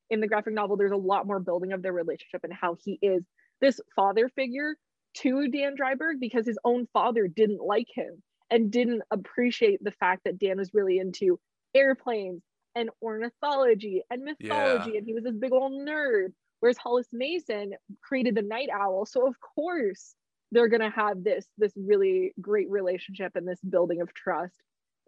[0.09, 2.99] in the graphic novel there's a lot more building of their relationship and how he
[3.01, 3.23] is
[3.61, 4.75] this father figure
[5.13, 10.23] to Dan Dreiberg because his own father didn't like him and didn't appreciate the fact
[10.25, 11.39] that Dan was really into
[11.73, 12.41] airplanes
[12.75, 14.97] and ornithology and mythology yeah.
[14.97, 16.27] and he was this big old nerd.
[16.59, 19.05] Whereas Hollis Mason created the nite owl.
[19.05, 20.15] So of course
[20.51, 24.61] they're going to have this this really great relationship and this building of trust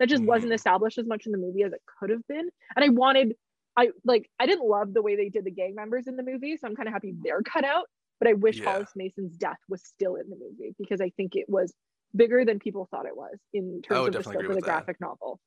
[0.03, 0.55] that just wasn't mm-hmm.
[0.55, 3.35] established as much in the movie as it could have been and I wanted
[3.77, 6.57] I like I didn't love the way they did the gang members in the movie
[6.57, 7.85] so I'm kind of happy they're cut out
[8.19, 8.71] but I wish yeah.
[8.71, 11.73] Hollis Mason's death was still in the movie because I think it was
[12.13, 14.61] bigger than people thought it was in terms of the scope of the that.
[14.61, 15.39] graphic novel.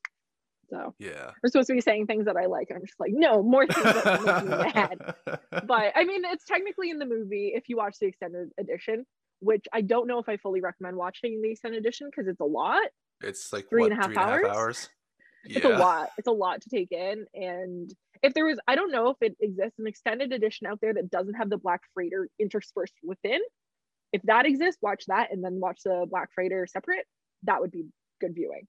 [0.69, 2.67] So yeah, we're supposed to be saying things that I like.
[2.69, 5.15] and I'm just like, no, more things that make me mad.
[5.65, 9.05] But I mean, it's technically in the movie if you watch the extended edition,
[9.39, 12.45] which I don't know if I fully recommend watching the extended edition because it's a
[12.45, 12.87] lot.
[13.21, 14.35] It's like three what, and a half three hours.
[14.35, 14.89] And a half hours.
[15.45, 16.09] It's a lot.
[16.17, 17.93] It's a lot to take in, and
[18.23, 21.09] if there was, I don't know if it exists an extended edition out there that
[21.09, 23.39] doesn't have the Black Freighter interspersed within.
[24.13, 27.05] If that exists, watch that and then watch the Black Freighter separate.
[27.43, 27.85] That would be
[28.19, 28.67] good viewing.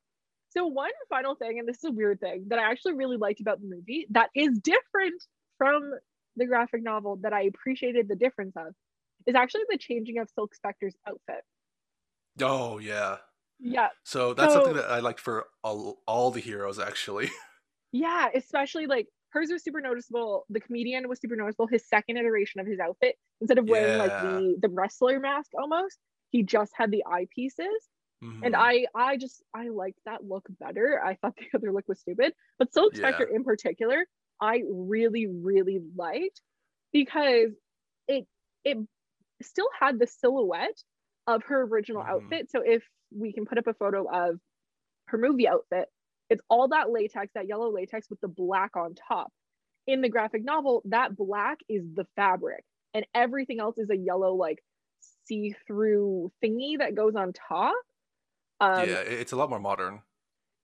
[0.51, 3.41] So, one final thing, and this is a weird thing that I actually really liked
[3.41, 5.23] about the movie that is different
[5.57, 5.93] from
[6.37, 8.75] the graphic novel that I appreciated the difference of
[9.27, 11.45] is actually the changing of Silk Spectre's outfit.
[12.41, 13.17] Oh, yeah.
[13.61, 13.89] Yeah.
[14.05, 17.31] So, that's so, something that I liked for all, all the heroes, actually.
[17.93, 20.45] Yeah, especially like hers was super noticeable.
[20.51, 21.67] The comedian was super noticeable.
[21.67, 24.03] His second iteration of his outfit, instead of wearing yeah.
[24.03, 25.99] like the the wrestler mask almost,
[26.31, 27.81] he just had the eyepieces.
[28.23, 28.45] Mm-hmm.
[28.45, 31.01] And I I just I liked that look better.
[31.03, 32.35] I thought the other look was stupid.
[32.59, 32.99] But Silk yeah.
[32.99, 34.05] Spectre in particular,
[34.41, 36.43] I really, really liked
[36.93, 37.53] because
[38.07, 38.27] it
[38.65, 38.79] it
[39.43, 40.83] still had the silhouette
[41.27, 42.25] of her original mm-hmm.
[42.25, 42.51] outfit.
[42.51, 44.39] So if we can put up a photo of
[45.07, 45.89] her movie outfit,
[46.31, 49.33] it's all that latex, that yellow latex with the black on top.
[49.87, 54.35] In the graphic novel, that black is the fabric, and everything else is a yellow,
[54.35, 54.59] like
[55.25, 57.75] see through thingy that goes on top.
[58.61, 60.03] Um, yeah, it's a lot more modern.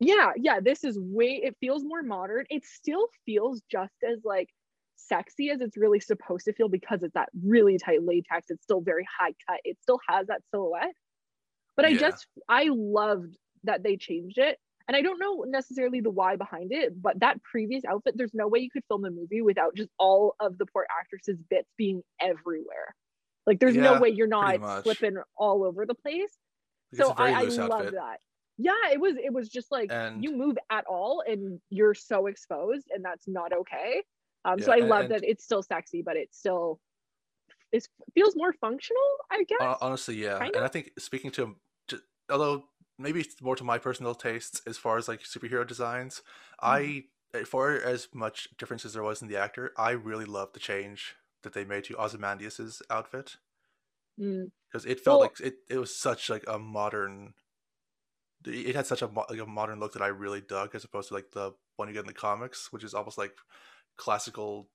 [0.01, 2.45] Yeah, yeah, this is way, it feels more modern.
[2.51, 4.49] It still feels just as like
[4.97, 8.51] sexy as it's really supposed to feel because it's that really tight latex.
[8.51, 9.61] It's still very high cut.
[9.64, 10.95] It still has that silhouette.
[11.76, 11.98] But I yeah.
[11.98, 16.72] just, I loved that they changed it and I don't know necessarily the why behind
[16.72, 19.88] it, but that previous outfit, there's no way you could film a movie without just
[19.98, 22.94] all of the poor actresses' bits being everywhere.
[23.46, 26.32] Like there's Yeah, no way you're not flipping all over the place.
[26.94, 28.18] So it's I, I love that.
[28.56, 32.26] Yeah, it was it was just like And- you move at all and you're so
[32.26, 34.02] exposed and that's not okay.
[34.44, 36.78] Um, so I and- love that it's still sexy, but it still
[37.72, 39.02] it feels more functional,
[39.32, 39.58] I guess.
[39.60, 41.56] Hon- Honestly, yeah, Kind and I think speaking to
[42.30, 42.68] although
[42.98, 46.22] maybe it's more to my personal tastes as far as like superhero designs,
[46.66, 46.94] Mm-hmm.
[46.94, 47.04] I
[47.34, 50.60] eh, for as much difference as there was in the actor, I really loved the
[50.60, 53.36] change that they made to Ozymandias's outfit
[54.18, 57.34] Mm, because it felt Well- like it, it was such like a modern.
[58.46, 61.14] It had such a, like a modern look that I really dug, as opposed to
[61.14, 63.36] like the one you get in the comics, which is almost like
[63.96, 64.70] classical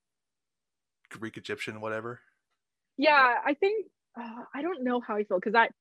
[1.09, 2.21] Greek Egyptian whatever.
[2.97, 3.87] yeah, I think
[4.19, 5.71] uh, I don't know how I feel because that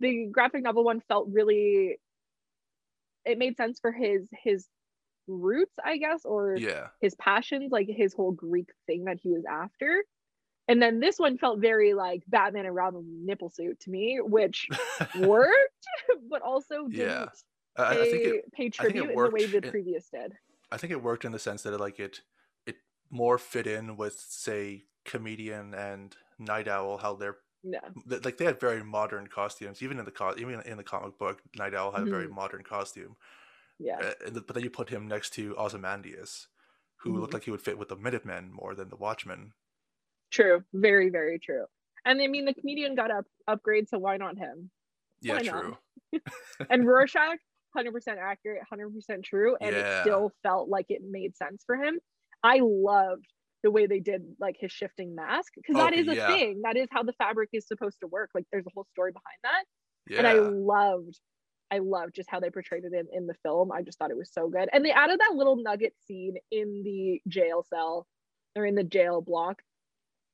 [0.00, 1.98] the graphic novel one felt really
[3.24, 4.66] it made sense for his his
[5.26, 9.44] roots, I guess, or Yeah, his passions, like his whole Greek thing that he was
[9.44, 10.04] after.
[10.68, 14.68] And then this one felt very like Batman and Robin nipple suit to me, which
[15.18, 15.86] worked,
[16.28, 17.26] but also didn't Yeah.
[17.78, 20.32] I, pay, I think it pay think it tribute in the way the previous did.
[20.72, 22.20] I think it worked in the sense that it, like it
[22.66, 22.76] it
[23.10, 27.90] more fit in with say comedian and nite owl how they're Yeah.
[28.06, 31.42] like they had very modern costumes even in the co- even in the comic book
[31.56, 33.16] nite owl had a very modern costume
[33.78, 34.06] Yeah.
[34.32, 36.48] But then you put him next to ozymandias
[36.98, 37.34] who looked Mhm.
[37.34, 39.54] like he would fit with the minutemen more than the watchmen
[40.30, 40.64] True.
[40.72, 41.66] Very, very true.
[42.04, 44.70] And I mean the comedian got up upgrade, so why not him?
[45.20, 45.66] yeah Why not?
[45.66, 45.76] true
[46.70, 47.38] And Rorschach,
[47.72, 49.78] 100% accurate, 100% true, and Yeah.
[49.78, 52.00] it still felt like it made sense for him.
[52.42, 53.26] I loved
[53.66, 56.28] the way they did like his shifting mask because that is a yeah.
[56.28, 56.60] thing.
[56.62, 58.30] That is how the fabric is supposed to work.
[58.34, 59.64] Like there's a whole story behind that.
[60.12, 61.18] yeah And I loved
[61.72, 63.72] I loved just how they portrayed it in, in the film.
[63.72, 64.68] I just thought it was so good.
[64.72, 68.06] And they added that little nugget scene in the jail cell
[68.54, 69.56] or in the jail block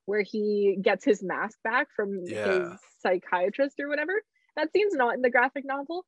[0.04, 2.44] where he gets his mask back from Yeah.
[2.52, 2.68] his
[3.00, 4.12] psychiatrist or whatever.
[4.56, 6.04] That scene's not in the graphic novel.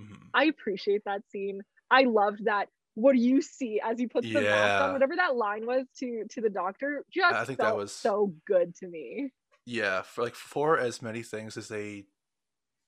[0.00, 0.16] Mhm.
[0.34, 1.60] I appreciate that scene.
[1.90, 2.68] I loved that.
[2.94, 4.92] What do you see as he puts the mask on?
[4.92, 8.74] Whatever that line was to to the doctor, just I think that was- so good
[8.76, 9.32] to me.
[9.66, 12.04] yeah for like for as many things as they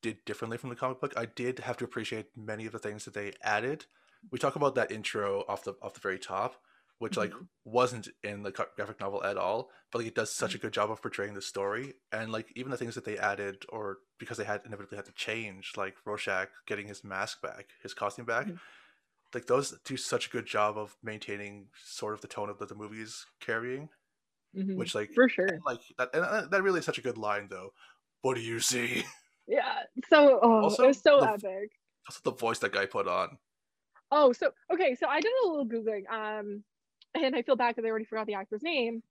[0.02, 3.06] did differently from the comic book i did have to appreciate many of the things
[3.06, 3.86] that they added
[4.30, 6.60] we talk about that intro off the off the very top
[6.98, 7.48] which like Mhm.
[7.64, 10.90] wasn't in the graphic novel at all but like it does such a good job
[10.90, 14.44] of portraying the story and like even the things that they added or because they
[14.44, 18.60] had inevitably had to change like rorschach getting his mask back his costume back Mhm.
[19.36, 22.68] Like those do such a good job of maintaining sort of the tone of that
[22.70, 23.88] the movie's carrying
[24.56, 24.76] Mhm.
[24.76, 25.44] which like For sure.
[25.46, 27.70] and, like that and uh, that really is such a good line though
[28.22, 29.04] what do you see
[29.46, 29.82] Yeah.
[30.08, 31.70] So oh, Also, it was so the- epic.
[32.08, 33.38] also the voice that guy put on
[34.10, 36.62] Oh, so okay, so I did a little googling, um,
[37.14, 39.02] and I feel bad because I already forgot the actor's name.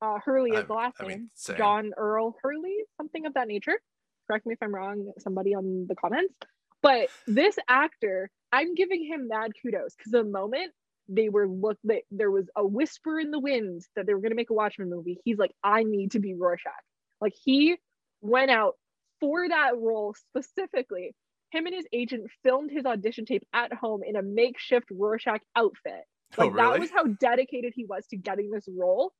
[0.00, 1.30] Uh, Hurley is the last I mean, name.
[1.34, 1.56] same.
[1.58, 3.82] John Earl Hurley, something of that nature.
[4.28, 6.32] Correct me if I'm wrong, somebody on the comments.
[6.80, 10.72] But this actor, I'm giving him mad kudos because the moment
[11.08, 14.30] they were look, they, there was a whisper in the wind that they were going
[14.30, 15.18] to make a Watchmen movie.
[15.24, 16.72] He's like, I need to be Rorschach.
[17.20, 17.76] Like he
[18.20, 18.74] went out
[19.20, 21.14] for that role specifically
[21.50, 26.04] him and his agent filmed his audition tape at home in a makeshift Rorschach outfit.
[26.38, 29.12] oh Like that was how dedicated he was to getting this role.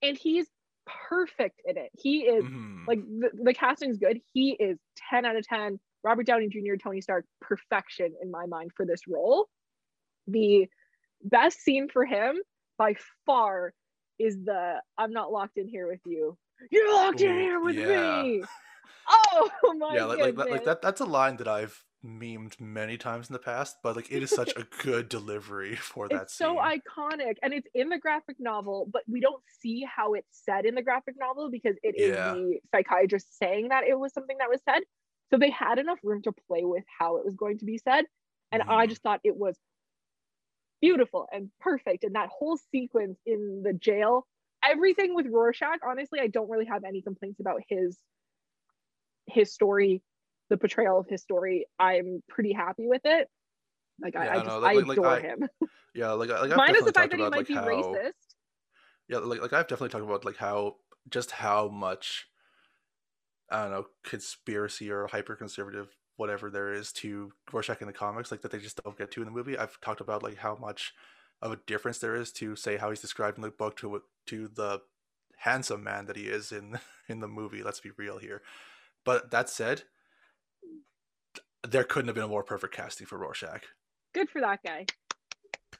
[0.00, 0.46] And he's
[1.08, 1.90] perfect in it.
[1.98, 2.86] He is Mhm.
[2.86, 4.20] like the, the casting's good.
[4.32, 4.78] He is
[5.10, 5.80] 10 out of 10.
[6.04, 9.48] Robert Downey Jr., Tony Stark, perfection in my mind for this role.
[10.26, 10.68] The
[11.22, 12.36] best scene for him
[12.78, 12.94] by
[13.26, 13.72] far
[14.18, 16.36] is the I'm not locked in here with you.
[16.70, 18.22] You're locked in here with yeah.
[18.22, 18.42] me.
[19.34, 19.94] Oh my god.
[19.94, 20.64] yeah like, like, that, like goodness.
[20.64, 24.22] that that's a line that i've memed many times in the past but like it
[24.22, 28.36] is such a good delivery for that it's so iconic and it's in the graphic
[28.38, 32.14] novel but we don't see how it's said in the graphic novel because it is
[32.14, 32.32] Yeah.
[32.34, 34.82] the psychiatrist saying that it was something that was said
[35.32, 38.04] so they had enough room to play with how it was going to be said.
[38.52, 38.90] And i Mhm.
[38.90, 39.58] just thought it was
[40.80, 42.04] beautiful and perfect.
[42.04, 44.26] And that whole sequence in the jail
[44.64, 47.98] everything with rorschach honestly i don't really have any complaints about his
[49.26, 50.02] his story
[50.50, 51.66] the portrayal of his story.
[51.78, 53.26] I'm pretty happy with it.
[54.00, 55.48] Like I, Yeah, I no, just like- i like- like adore I- him.
[55.94, 58.12] Yeah like, like I've minus the fact that he might like be how racist.
[59.08, 60.76] Yeah like like i've definitely talked about like how
[61.08, 62.28] just how much
[63.52, 68.30] i don't know conspiracy or hyper conservative whatever there is to rorschach in the comics
[68.30, 69.56] like that they just don't get to in the movie.
[69.56, 70.92] I've talked about like how much
[71.40, 74.48] of a difference there is to say how he's described in the book to to
[74.48, 74.82] the
[75.38, 76.78] handsome man that he is in
[77.08, 78.42] in the movie let's be real here.
[79.04, 79.82] But that said
[81.66, 83.62] there couldn't have been a more perfect casting for rorschach.
[84.14, 84.86] Good for that guy.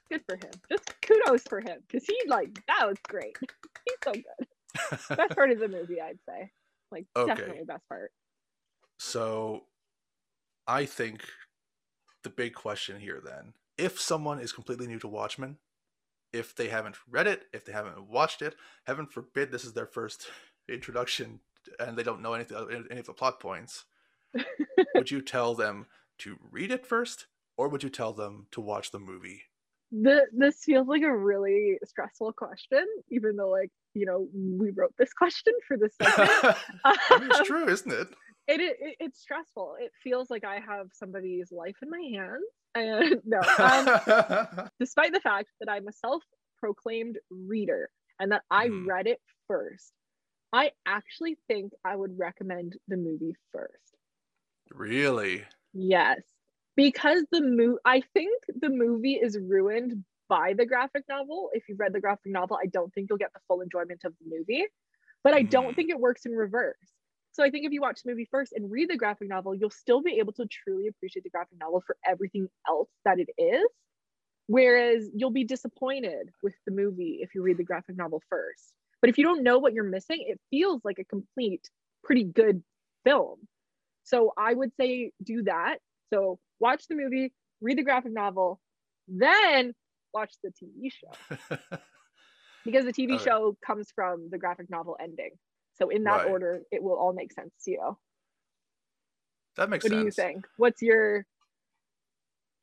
[0.09, 0.51] Good for him.
[0.69, 3.37] Just kudos for him because he like that was great.
[3.85, 4.47] He's so good.
[5.15, 6.49] Best part of the movie i'd say
[6.93, 7.25] Like Okay.
[7.25, 8.11] definitely best part.
[8.97, 9.67] So
[10.67, 11.29] I think
[12.23, 15.59] the big question here then, if someone is completely new to Watchmen,
[16.33, 19.87] if they haven't read it, if they haven't watched it, heaven forbid this is their
[19.87, 20.29] first
[20.69, 21.41] introduction
[21.79, 23.85] and they don't know anything uh, any of the plot points,
[24.93, 25.87] would you tell them
[26.17, 27.27] to read it first
[27.57, 29.43] or would you tell them to watch the movie?
[29.91, 34.93] The, this feels like a really stressful question, even though like you know we wrote
[34.97, 36.55] this question for this segment.
[37.11, 38.07] It's true, isn't it?
[38.47, 39.75] it, it it's stressful.
[39.79, 42.45] It feels like I have somebody's life in my hands.
[42.75, 47.89] And no, um, despite the fact that I'm a self-proclaimed reader
[48.19, 48.87] and that I Mhm.
[48.87, 49.91] read it first,
[50.51, 53.97] I actually think I would recommend the movie first.
[54.73, 55.43] really?
[55.73, 56.21] Yes,
[56.75, 57.79] because the movie.
[57.85, 61.49] I think the movie is ruined by the graphic novel.
[61.53, 64.13] If you've read the graphic novel, I don't think you'll get the full enjoyment of
[64.19, 64.65] the movie.
[65.23, 65.75] But I don't Mhm.
[65.75, 66.93] think it works in reverse.
[67.31, 69.69] So I think if you watch the movie first and read the graphic novel, you'll
[69.71, 73.65] still be able to truly appreciate the graphic novel for everything else that it is.
[74.47, 78.73] Whereas you'll be disappointed with the movie if you read the graphic novel first.
[79.01, 81.69] But if you don't know what you're missing, it feels like a complete,
[82.03, 82.63] pretty good
[83.03, 83.47] film.
[84.03, 85.79] So I would say do that.
[86.13, 88.59] So watch the movie, read the graphic novel,
[89.07, 89.73] then
[90.13, 91.11] watch the TV show
[92.65, 95.31] because the TV show comes from the graphic novel ending.
[95.75, 96.27] So in that Right.
[96.27, 97.97] order, it will all make sense to you.
[99.55, 99.93] that makes What sense.
[99.93, 100.45] What do you think?
[100.57, 101.25] What's your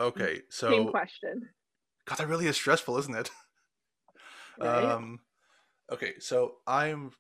[0.01, 1.49] Okay, so same question?
[2.07, 3.31] God, that really is stressful, isn't it?
[4.59, 4.85] Right?
[4.85, 5.21] Um,
[5.91, 7.13] okay, so I'm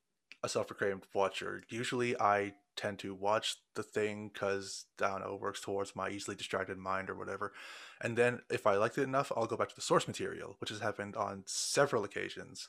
[0.43, 1.62] a self-proclaimed watcher.
[1.70, 6.37] Usually, I tend to watch the thing because I don't know, works towards my easily
[6.37, 7.53] distracted mind or whatever.
[8.01, 10.70] And then, if I liked it enough, I'll go back to the source material, which
[10.70, 12.68] has happened on several occasions.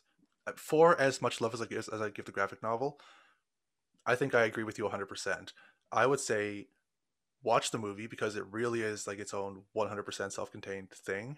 [0.56, 3.00] For as much love as I give, as I give the graphic novel,
[4.06, 5.54] I think I agree with you 100%.
[5.92, 6.68] I would say
[7.44, 11.38] watch the movie because it really is like its own 100% self-contained thing.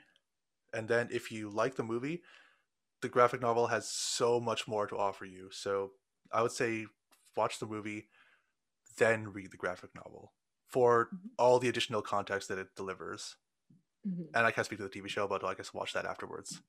[0.73, 2.23] And then if you like the movie,
[3.01, 5.49] the graphic novel has so much more to offer you.
[5.51, 5.91] So
[6.31, 6.87] I would say
[7.35, 8.07] watch the movie,
[8.97, 10.33] then read the graphic novel
[10.67, 11.29] for Mhm.
[11.37, 13.35] all the additional context that it delivers.
[14.07, 14.27] Mhm.
[14.35, 16.61] And I can't speak to the TV show, but I guess watch that afterwards.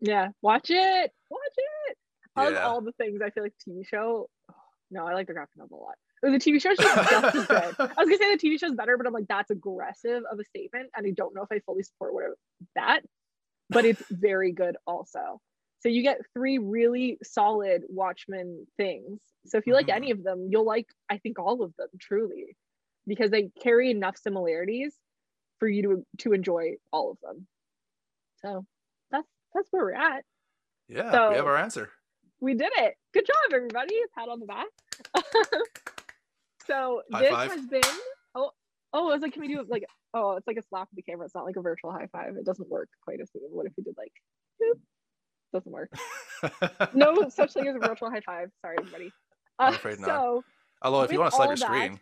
[0.00, 1.12] Yeah, watch it.
[1.30, 1.98] Watch it.
[2.36, 2.66] Of Yeah.
[2.66, 4.28] all the things, I feel like TV show.
[4.50, 4.54] oh,
[4.90, 5.98] no, I like the graphic novel a lot.
[6.22, 7.48] The TV show's just, just as good.
[7.78, 10.44] I was gonna say the TV show's better, but I'm like that's aggressive of a
[10.44, 12.36] statement, and I don't know if I fully support whatever
[12.74, 13.02] that.
[13.68, 15.40] But it's very good also.
[15.86, 19.20] So you get three really solid Watchmen things.
[19.46, 19.94] So if you like Mhm.
[19.94, 22.56] any of them, you'll like I think all of them truly,
[23.06, 24.98] because they carry enough similarities
[25.60, 27.46] for you to to enjoy all of them.
[28.42, 28.66] So
[29.12, 30.24] that's that's where we're at.
[30.88, 31.88] Yeah, So- we have our answer.
[32.40, 32.96] We did it.
[33.12, 33.94] Good job, everybody.
[34.12, 34.66] Pat on the back.
[36.66, 37.50] so High this five.
[37.52, 37.80] has been
[38.34, 38.50] oh
[38.92, 39.84] oh, I was like, can we do like
[40.14, 41.26] oh, it's like a slap of the camera.
[41.26, 42.36] It's not like a virtual high five.
[42.36, 43.42] It doesn't work quite as good.
[43.50, 44.12] What if we did like
[44.60, 44.80] boop?
[45.56, 45.90] Doesn't work.
[46.92, 48.50] No such thing as a virtual high five.
[48.60, 49.06] Sorry, everybody.
[49.58, 50.08] Uh, I'm afraid not.
[50.08, 50.44] so
[50.82, 52.00] Although, if you want to slide your that- screen.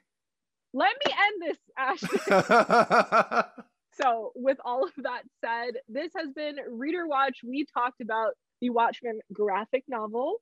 [0.72, 3.44] let me end this, Ashton.
[4.02, 7.38] So, with all of that said, this has been Read or Watch.
[7.44, 10.38] We talked about the Watchmen graphic novel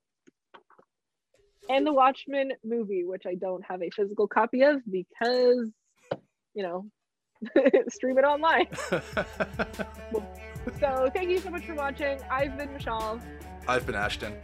[1.69, 5.69] and the Watchmen movie, which I don't have a physical copy of because,
[6.55, 6.87] you know,
[7.89, 8.65] stream it online.
[10.79, 12.19] So, thank you so much for watching.
[12.31, 13.19] I've been Michelle.
[13.67, 14.35] I've been Ashton.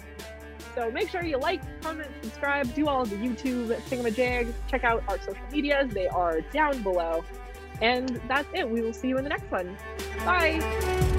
[0.75, 4.53] So, make sure you like, comment, subscribe, do all of the YouTube thingamajigs.
[4.67, 7.23] Check out our social medias, they are down below.
[7.81, 8.69] And that's it.
[8.69, 9.77] We will see you in the next one.
[10.25, 11.15] Bye.